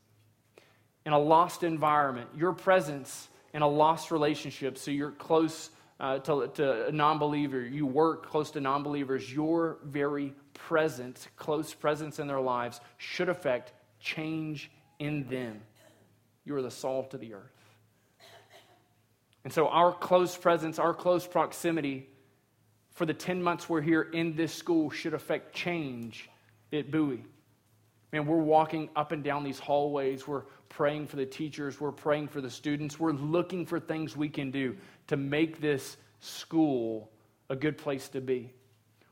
in 1.07 1.13
a 1.13 1.19
lost 1.19 1.63
environment, 1.63 2.29
your 2.37 2.53
presence 2.53 3.29
in 3.53 3.63
a 3.63 3.69
lost 3.69 4.11
relationship, 4.11 4.79
so 4.79 4.91
you're 4.91 5.11
close 5.11 5.71
uh, 5.99 6.19
to, 6.21 6.49
to 6.55 6.87
a 6.87 6.93
non 6.93 7.19
believer, 7.19 7.61
you 7.61 7.87
work 7.87 8.27
close 8.27 8.51
to 8.53 8.61
non 8.61 8.83
believers, 8.83 9.33
your 9.33 9.79
very 9.85 10.35
presence, 10.55 11.29
close 11.37 11.75
presence 11.75 12.19
in 12.19 12.27
their 12.27 12.41
lives, 12.41 12.81
should 12.97 13.29
affect 13.29 13.73
change 13.99 14.71
in 14.99 15.29
them. 15.29 15.61
You 16.51 16.57
are 16.57 16.63
the 16.63 16.69
salt 16.73 17.15
of 17.15 17.21
the 17.21 17.35
earth. 17.35 17.55
And 19.45 19.53
so, 19.53 19.69
our 19.69 19.93
close 19.93 20.37
presence, 20.37 20.81
our 20.81 20.93
close 20.93 21.25
proximity 21.25 22.09
for 22.91 23.07
the 23.07 23.15
10 23.15 23.41
months 23.41 23.69
we're 23.69 23.81
here 23.81 24.03
in 24.03 24.35
this 24.35 24.53
school 24.53 24.91
should 24.91 25.15
affect 25.15 25.55
change 25.55 26.29
at 26.73 26.91
Bowie. 26.91 27.25
Man, 28.11 28.27
we're 28.27 28.39
walking 28.39 28.91
up 28.97 29.13
and 29.13 29.23
down 29.23 29.45
these 29.45 29.61
hallways. 29.61 30.27
We're 30.27 30.43
praying 30.69 31.07
for 31.07 31.15
the 31.15 31.25
teachers. 31.25 31.81
We're 31.81 31.93
praying 31.93 32.27
for 32.27 32.41
the 32.41 32.51
students. 32.51 32.99
We're 32.99 33.13
looking 33.13 33.65
for 33.65 33.79
things 33.79 34.17
we 34.17 34.29
can 34.29 34.51
do 34.51 34.77
to 35.07 35.17
make 35.17 35.61
this 35.61 35.97
school 36.19 37.13
a 37.49 37.55
good 37.55 37.79
place 37.79 38.09
to 38.09 38.21
be. 38.21 38.53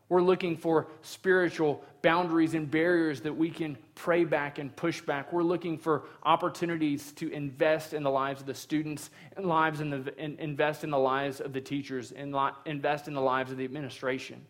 We're 0.09 0.23
looking 0.23 0.57
for 0.57 0.88
spiritual 1.03 1.85
boundaries 2.01 2.55
and 2.55 2.71
barriers 2.71 3.21
that 3.23 3.37
we 3.37 3.51
can 3.51 3.77
pray 3.94 4.25
back 4.25 4.59
and 4.59 4.75
push 4.75 5.03
back. 5.03 5.33
We're 5.33 5.42
looking 5.42 5.77
for 5.77 6.05
opportunities 6.23 7.12
to 7.12 7.31
invest 7.31 7.92
in 7.92 8.03
the 8.03 8.11
lives 8.11 8.40
of 8.40 8.47
the 8.47 8.55
students 8.55 9.11
and 9.37 9.44
lives 9.47 9.81
in 9.81 9.90
the, 9.90 10.14
invest 10.18 10.83
in 10.83 10.90
the 10.90 10.99
lives 10.99 11.40
of 11.40 11.53
the 11.53 11.61
teachers 11.61 12.12
and 12.12 12.35
li- 12.35 12.53
invest 12.64 13.07
in 13.07 13.14
the 13.14 13.21
lives 13.21 13.51
of 13.51 13.59
the 13.59 13.64
administration. 13.64 14.47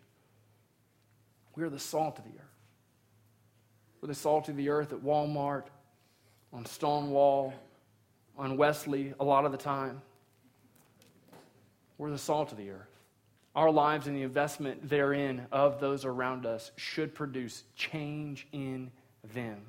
We're 1.57 1.71
the 1.71 1.79
salt 1.81 2.19
of 2.19 2.25
the 2.25 2.39
earth. 2.39 2.45
We're 4.01 4.09
the 4.09 4.15
salt 4.15 4.49
of 4.49 4.57
the 4.57 4.69
earth 4.69 4.93
at 4.93 5.01
Walmart, 5.01 5.65
on 6.53 6.65
Stonewall, 6.67 7.53
on 8.37 8.57
Wesley, 8.57 9.13
a 9.19 9.25
lot 9.25 9.45
of 9.45 9.51
the 9.51 9.59
time. 9.59 10.03
We're 11.99 12.11
the 12.11 12.19
salt 12.19 12.53
of 12.53 12.59
the 12.59 12.71
earth 12.71 12.98
our 13.59 13.73
lives 13.73 14.07
and 14.07 14.17
the 14.17 14.23
investment 14.23 14.89
therein 14.89 15.45
of 15.51 15.81
those 15.81 16.05
around 16.05 16.47
us 16.47 16.71
should 16.77 17.13
produce 17.13 17.65
change 17.75 18.47
in 18.53 18.89
them. 19.35 19.63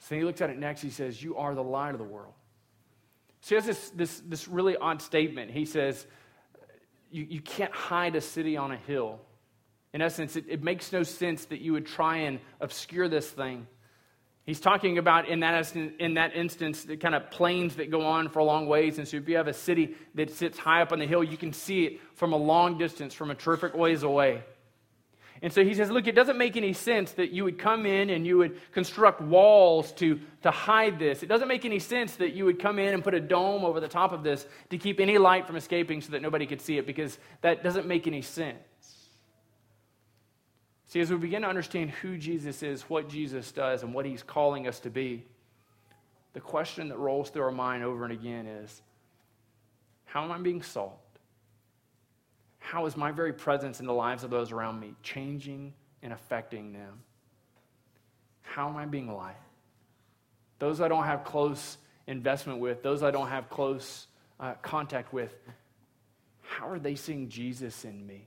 So 0.00 0.14
he 0.14 0.24
looks 0.24 0.42
at 0.42 0.50
it 0.50 0.58
next. 0.58 0.82
He 0.82 0.90
says, 0.90 1.22
You 1.22 1.38
are 1.38 1.54
the 1.54 1.64
light 1.64 1.94
of 1.94 1.98
the 1.98 2.04
world. 2.04 2.34
So 3.40 3.48
he 3.48 3.54
has 3.54 3.64
this, 3.64 3.90
this, 3.90 4.22
this 4.26 4.46
really 4.46 4.76
odd 4.76 5.00
statement. 5.00 5.52
He 5.52 5.64
says, 5.64 6.06
you, 7.10 7.26
you 7.26 7.40
can't 7.40 7.72
hide 7.72 8.14
a 8.14 8.20
city 8.20 8.58
on 8.58 8.72
a 8.72 8.76
hill. 8.76 9.20
In 9.94 10.02
essence, 10.02 10.36
it, 10.36 10.44
it 10.48 10.62
makes 10.62 10.92
no 10.92 11.04
sense 11.04 11.46
that 11.46 11.62
you 11.62 11.72
would 11.72 11.86
try 11.86 12.18
and 12.18 12.40
obscure 12.60 13.08
this 13.08 13.30
thing 13.30 13.66
He's 14.48 14.60
talking 14.60 14.96
about 14.96 15.28
in 15.28 15.40
that, 15.40 15.76
in 15.76 16.14
that 16.14 16.34
instance 16.34 16.84
the 16.84 16.96
kind 16.96 17.14
of 17.14 17.30
plains 17.30 17.76
that 17.76 17.90
go 17.90 18.06
on 18.06 18.30
for 18.30 18.38
a 18.38 18.44
long 18.44 18.66
ways. 18.66 18.96
And 18.96 19.06
so 19.06 19.18
if 19.18 19.28
you 19.28 19.36
have 19.36 19.46
a 19.46 19.52
city 19.52 19.94
that 20.14 20.30
sits 20.30 20.56
high 20.56 20.80
up 20.80 20.90
on 20.90 20.98
the 20.98 21.06
hill, 21.06 21.22
you 21.22 21.36
can 21.36 21.52
see 21.52 21.84
it 21.84 22.00
from 22.14 22.32
a 22.32 22.36
long 22.38 22.78
distance, 22.78 23.12
from 23.12 23.30
a 23.30 23.34
terrific 23.34 23.74
ways 23.74 24.04
away. 24.04 24.42
And 25.42 25.52
so 25.52 25.62
he 25.62 25.74
says, 25.74 25.90
look, 25.90 26.06
it 26.06 26.14
doesn't 26.14 26.38
make 26.38 26.56
any 26.56 26.72
sense 26.72 27.12
that 27.12 27.30
you 27.30 27.44
would 27.44 27.58
come 27.58 27.84
in 27.84 28.08
and 28.08 28.26
you 28.26 28.38
would 28.38 28.58
construct 28.72 29.20
walls 29.20 29.92
to, 29.92 30.18
to 30.44 30.50
hide 30.50 30.98
this. 30.98 31.22
It 31.22 31.26
doesn't 31.26 31.46
make 31.46 31.66
any 31.66 31.78
sense 31.78 32.16
that 32.16 32.32
you 32.32 32.46
would 32.46 32.58
come 32.58 32.78
in 32.78 32.94
and 32.94 33.04
put 33.04 33.12
a 33.12 33.20
dome 33.20 33.66
over 33.66 33.80
the 33.80 33.86
top 33.86 34.12
of 34.12 34.22
this 34.22 34.46
to 34.70 34.78
keep 34.78 34.98
any 34.98 35.18
light 35.18 35.46
from 35.46 35.56
escaping 35.56 36.00
so 36.00 36.12
that 36.12 36.22
nobody 36.22 36.46
could 36.46 36.62
see 36.62 36.78
it, 36.78 36.86
because 36.86 37.18
that 37.42 37.62
doesn't 37.62 37.86
make 37.86 38.06
any 38.06 38.22
sense. 38.22 38.56
See, 40.88 41.00
as 41.00 41.10
we 41.10 41.18
begin 41.18 41.42
to 41.42 41.48
understand 41.48 41.90
who 41.90 42.16
Jesus 42.16 42.62
is, 42.62 42.82
what 42.82 43.10
Jesus 43.10 43.52
does, 43.52 43.82
and 43.82 43.92
what 43.92 44.06
he's 44.06 44.22
calling 44.22 44.66
us 44.66 44.80
to 44.80 44.90
be, 44.90 45.24
the 46.32 46.40
question 46.40 46.88
that 46.88 46.98
rolls 46.98 47.28
through 47.28 47.42
our 47.42 47.52
mind 47.52 47.84
over 47.84 48.04
and 48.04 48.12
again 48.12 48.46
is 48.46 48.82
how 50.06 50.24
am 50.24 50.32
I 50.32 50.38
being 50.38 50.62
salt? 50.62 50.98
How 52.58 52.86
is 52.86 52.96
my 52.96 53.12
very 53.12 53.34
presence 53.34 53.80
in 53.80 53.86
the 53.86 53.92
lives 53.92 54.24
of 54.24 54.30
those 54.30 54.50
around 54.50 54.80
me 54.80 54.94
changing 55.02 55.74
and 56.02 56.12
affecting 56.12 56.72
them? 56.72 57.02
How 58.40 58.68
am 58.68 58.76
I 58.76 58.86
being 58.86 59.14
light? 59.14 59.36
Those 60.58 60.80
I 60.80 60.88
don't 60.88 61.04
have 61.04 61.22
close 61.22 61.76
investment 62.06 62.60
with, 62.60 62.82
those 62.82 63.02
I 63.02 63.10
don't 63.10 63.28
have 63.28 63.50
close 63.50 64.06
uh, 64.40 64.54
contact 64.62 65.12
with, 65.12 65.34
how 66.40 66.70
are 66.70 66.78
they 66.78 66.94
seeing 66.94 67.28
Jesus 67.28 67.84
in 67.84 68.06
me? 68.06 68.26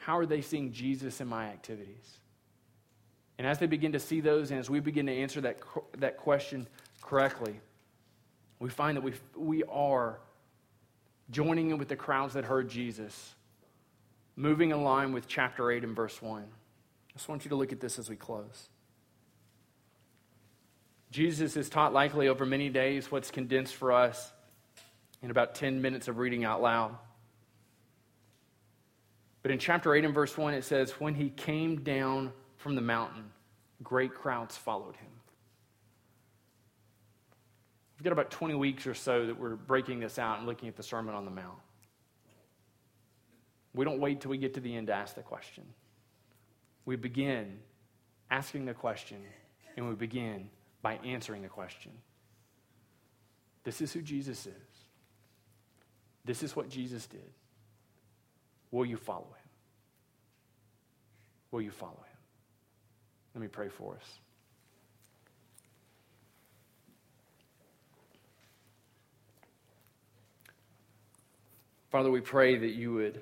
How 0.00 0.16
are 0.16 0.26
they 0.26 0.40
seeing 0.40 0.72
Jesus 0.72 1.20
in 1.20 1.28
my 1.28 1.46
activities? 1.46 2.18
And 3.38 3.46
as 3.46 3.58
they 3.58 3.66
begin 3.66 3.92
to 3.92 4.00
see 4.00 4.20
those, 4.20 4.50
and 4.50 4.58
as 4.58 4.68
we 4.68 4.80
begin 4.80 5.06
to 5.06 5.12
answer 5.12 5.40
that, 5.42 5.60
that 5.98 6.16
question 6.16 6.66
correctly, 7.02 7.60
we 8.58 8.70
find 8.70 8.96
that 8.96 9.02
we, 9.02 9.12
we 9.36 9.62
are 9.64 10.18
joining 11.30 11.70
in 11.70 11.78
with 11.78 11.88
the 11.88 11.96
crowds 11.96 12.34
that 12.34 12.44
heard 12.44 12.68
Jesus, 12.68 13.34
moving 14.36 14.70
in 14.70 14.82
line 14.82 15.12
with 15.12 15.28
chapter 15.28 15.70
8 15.70 15.84
and 15.84 15.94
verse 15.94 16.20
1. 16.20 16.42
I 16.42 17.12
just 17.12 17.28
want 17.28 17.44
you 17.44 17.50
to 17.50 17.56
look 17.56 17.72
at 17.72 17.80
this 17.80 17.98
as 17.98 18.08
we 18.08 18.16
close. 18.16 18.68
Jesus 21.10 21.56
is 21.56 21.68
taught 21.68 21.92
likely 21.92 22.28
over 22.28 22.46
many 22.46 22.70
days 22.70 23.10
what's 23.10 23.30
condensed 23.30 23.74
for 23.74 23.92
us 23.92 24.32
in 25.22 25.30
about 25.30 25.54
10 25.54 25.82
minutes 25.82 26.08
of 26.08 26.18
reading 26.18 26.44
out 26.44 26.62
loud. 26.62 26.96
But 29.42 29.50
in 29.50 29.58
chapter 29.58 29.94
8 29.94 30.04
and 30.04 30.14
verse 30.14 30.36
1, 30.36 30.54
it 30.54 30.64
says, 30.64 30.92
When 30.92 31.14
he 31.14 31.30
came 31.30 31.82
down 31.82 32.32
from 32.56 32.74
the 32.74 32.82
mountain, 32.82 33.24
great 33.82 34.14
crowds 34.14 34.56
followed 34.56 34.96
him. 34.96 35.08
We've 37.96 38.04
got 38.04 38.12
about 38.12 38.30
20 38.30 38.54
weeks 38.54 38.86
or 38.86 38.94
so 38.94 39.26
that 39.26 39.38
we're 39.38 39.56
breaking 39.56 40.00
this 40.00 40.18
out 40.18 40.38
and 40.38 40.46
looking 40.46 40.68
at 40.68 40.76
the 40.76 40.82
Sermon 40.82 41.14
on 41.14 41.24
the 41.24 41.30
Mount. 41.30 41.58
We 43.74 43.84
don't 43.84 44.00
wait 44.00 44.20
till 44.20 44.30
we 44.30 44.38
get 44.38 44.54
to 44.54 44.60
the 44.60 44.74
end 44.74 44.88
to 44.88 44.94
ask 44.94 45.14
the 45.14 45.22
question. 45.22 45.64
We 46.84 46.96
begin 46.96 47.58
asking 48.30 48.64
the 48.64 48.74
question, 48.74 49.18
and 49.76 49.88
we 49.88 49.94
begin 49.94 50.48
by 50.82 50.94
answering 51.04 51.42
the 51.42 51.48
question. 51.48 51.92
This 53.64 53.80
is 53.80 53.92
who 53.92 54.02
Jesus 54.02 54.46
is. 54.46 54.54
This 56.24 56.42
is 56.42 56.56
what 56.56 56.68
Jesus 56.68 57.06
did. 57.06 57.32
Will 58.70 58.86
you 58.86 58.96
follow 58.96 59.26
him? 59.26 59.48
Will 61.50 61.62
you 61.62 61.70
follow 61.70 61.92
him? 61.92 62.18
Let 63.34 63.42
me 63.42 63.48
pray 63.48 63.68
for 63.68 63.94
us. 63.94 64.18
Father, 71.90 72.10
we 72.10 72.20
pray 72.20 72.56
that 72.56 72.70
you 72.70 72.92
would, 72.94 73.20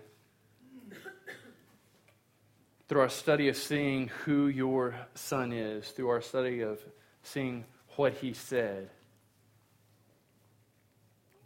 through 2.86 3.00
our 3.00 3.08
study 3.08 3.48
of 3.48 3.56
seeing 3.56 4.08
who 4.24 4.48
your 4.48 4.94
Son 5.14 5.52
is, 5.52 5.88
through 5.88 6.08
our 6.08 6.20
study 6.20 6.60
of 6.60 6.78
seeing 7.22 7.64
what 7.96 8.12
he 8.12 8.34
said, 8.34 8.90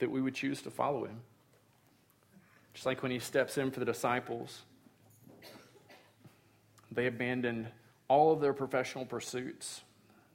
that 0.00 0.10
we 0.10 0.20
would 0.20 0.34
choose 0.34 0.62
to 0.62 0.70
follow 0.70 1.04
him. 1.04 1.20
Just 2.74 2.86
like 2.86 3.02
when 3.02 3.12
he 3.12 3.18
steps 3.18 3.58
in 3.58 3.70
for 3.70 3.80
the 3.80 3.86
disciples, 3.86 4.62
they 6.90 7.06
abandoned 7.06 7.68
all 8.08 8.32
of 8.32 8.40
their 8.40 8.52
professional 8.52 9.04
pursuits, 9.04 9.82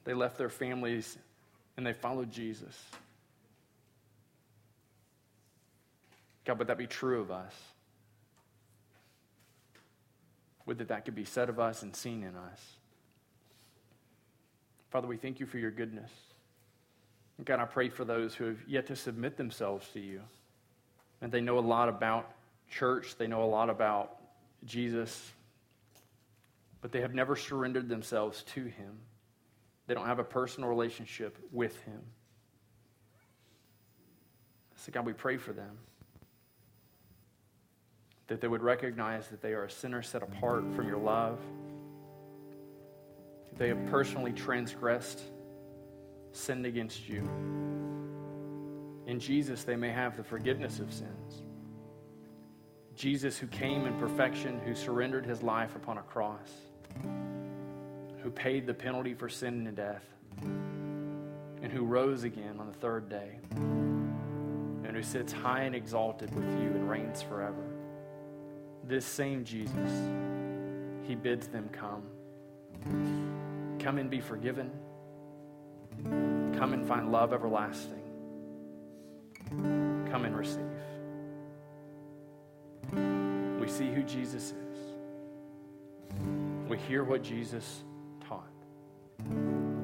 they 0.04 0.14
left 0.14 0.38
their 0.38 0.48
families, 0.48 1.18
and 1.76 1.86
they 1.86 1.92
followed 1.92 2.30
Jesus. 2.30 2.76
God, 6.44 6.58
would 6.58 6.68
that 6.68 6.78
be 6.78 6.86
true 6.86 7.20
of 7.20 7.30
us? 7.30 7.54
Would 10.66 10.78
that 10.78 10.88
that 10.88 11.04
could 11.04 11.14
be 11.14 11.24
said 11.24 11.48
of 11.48 11.60
us 11.60 11.82
and 11.82 11.94
seen 11.94 12.22
in 12.22 12.36
us? 12.36 12.60
Father, 14.90 15.06
we 15.06 15.16
thank 15.16 15.40
you 15.40 15.46
for 15.46 15.58
your 15.58 15.70
goodness. 15.70 16.10
God, 17.44 17.60
I 17.60 17.64
pray 17.66 17.88
for 17.88 18.04
those 18.04 18.34
who 18.34 18.44
have 18.46 18.58
yet 18.66 18.86
to 18.88 18.96
submit 18.96 19.36
themselves 19.36 19.86
to 19.92 20.00
you. 20.00 20.20
And 21.20 21.32
they 21.32 21.40
know 21.40 21.58
a 21.58 21.60
lot 21.60 21.88
about 21.88 22.30
church, 22.70 23.16
they 23.16 23.26
know 23.26 23.42
a 23.42 23.46
lot 23.46 23.70
about 23.70 24.16
Jesus, 24.64 25.32
but 26.80 26.92
they 26.92 27.00
have 27.00 27.14
never 27.14 27.34
surrendered 27.36 27.88
themselves 27.88 28.42
to 28.54 28.64
him. 28.64 28.98
They 29.86 29.94
don't 29.94 30.06
have 30.06 30.18
a 30.18 30.24
personal 30.24 30.68
relationship 30.68 31.38
with 31.50 31.80
him. 31.82 32.00
So, 34.76 34.92
God, 34.92 35.06
we 35.06 35.12
pray 35.12 35.38
for 35.38 35.52
them 35.52 35.78
that 38.28 38.40
they 38.40 38.48
would 38.48 38.62
recognize 38.62 39.28
that 39.28 39.40
they 39.40 39.54
are 39.54 39.64
a 39.64 39.70
sinner 39.70 40.02
set 40.02 40.22
apart 40.22 40.62
from 40.74 40.86
your 40.86 40.98
love. 40.98 41.38
They 43.56 43.68
have 43.68 43.86
personally 43.86 44.32
transgressed, 44.32 45.20
sinned 46.32 46.66
against 46.66 47.08
you. 47.08 47.28
In 49.08 49.18
Jesus, 49.18 49.64
they 49.64 49.74
may 49.74 49.90
have 49.90 50.16
the 50.16 50.22
forgiveness 50.22 50.78
of 50.78 50.92
sins. 50.92 51.42
Jesus, 52.94 53.36
who 53.36 53.48
came 53.48 53.84
in 53.86 53.98
perfection, 53.98 54.60
who 54.60 54.74
surrendered 54.74 55.26
his 55.26 55.42
life 55.42 55.74
upon 55.74 55.98
a 55.98 56.02
cross, 56.02 56.48
who 58.22 58.30
paid 58.30 58.64
the 58.66 58.74
penalty 58.74 59.14
for 59.14 59.28
sin 59.28 59.66
and 59.66 59.76
death, 59.76 60.04
and 60.40 61.72
who 61.72 61.84
rose 61.84 62.22
again 62.22 62.60
on 62.60 62.68
the 62.68 62.78
third 62.78 63.08
day, 63.08 63.40
and 63.56 64.90
who 64.94 65.02
sits 65.02 65.32
high 65.32 65.62
and 65.62 65.74
exalted 65.74 66.32
with 66.36 66.48
you 66.60 66.68
and 66.68 66.88
reigns 66.88 67.20
forever 67.22 67.64
this 68.88 69.04
same 69.04 69.44
Jesus, 69.44 69.74
he 71.06 71.14
bids 71.14 71.46
them 71.48 71.68
come. 71.70 72.02
Come 73.78 73.98
and 73.98 74.08
be 74.08 74.20
forgiven. 74.20 74.70
Come 76.04 76.72
and 76.72 76.86
find 76.86 77.12
love 77.12 77.34
everlasting. 77.34 77.97
Come 79.50 80.24
and 80.24 80.36
receive. 80.36 80.62
We 83.60 83.68
see 83.68 83.90
who 83.92 84.02
Jesus 84.02 84.52
is. 84.52 84.78
We 86.68 86.76
hear 86.78 87.04
what 87.04 87.22
Jesus 87.22 87.84
taught. 88.26 88.50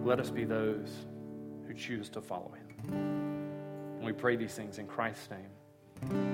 Let 0.04 0.20
us 0.20 0.30
be 0.30 0.44
those 0.44 1.06
who 1.66 1.74
choose 1.74 2.08
to 2.10 2.20
follow 2.20 2.52
him. 2.52 2.92
And 2.92 4.04
we 4.04 4.12
pray 4.12 4.36
these 4.36 4.54
things 4.54 4.78
in 4.78 4.86
Christ's 4.86 5.28
name. 5.30 6.33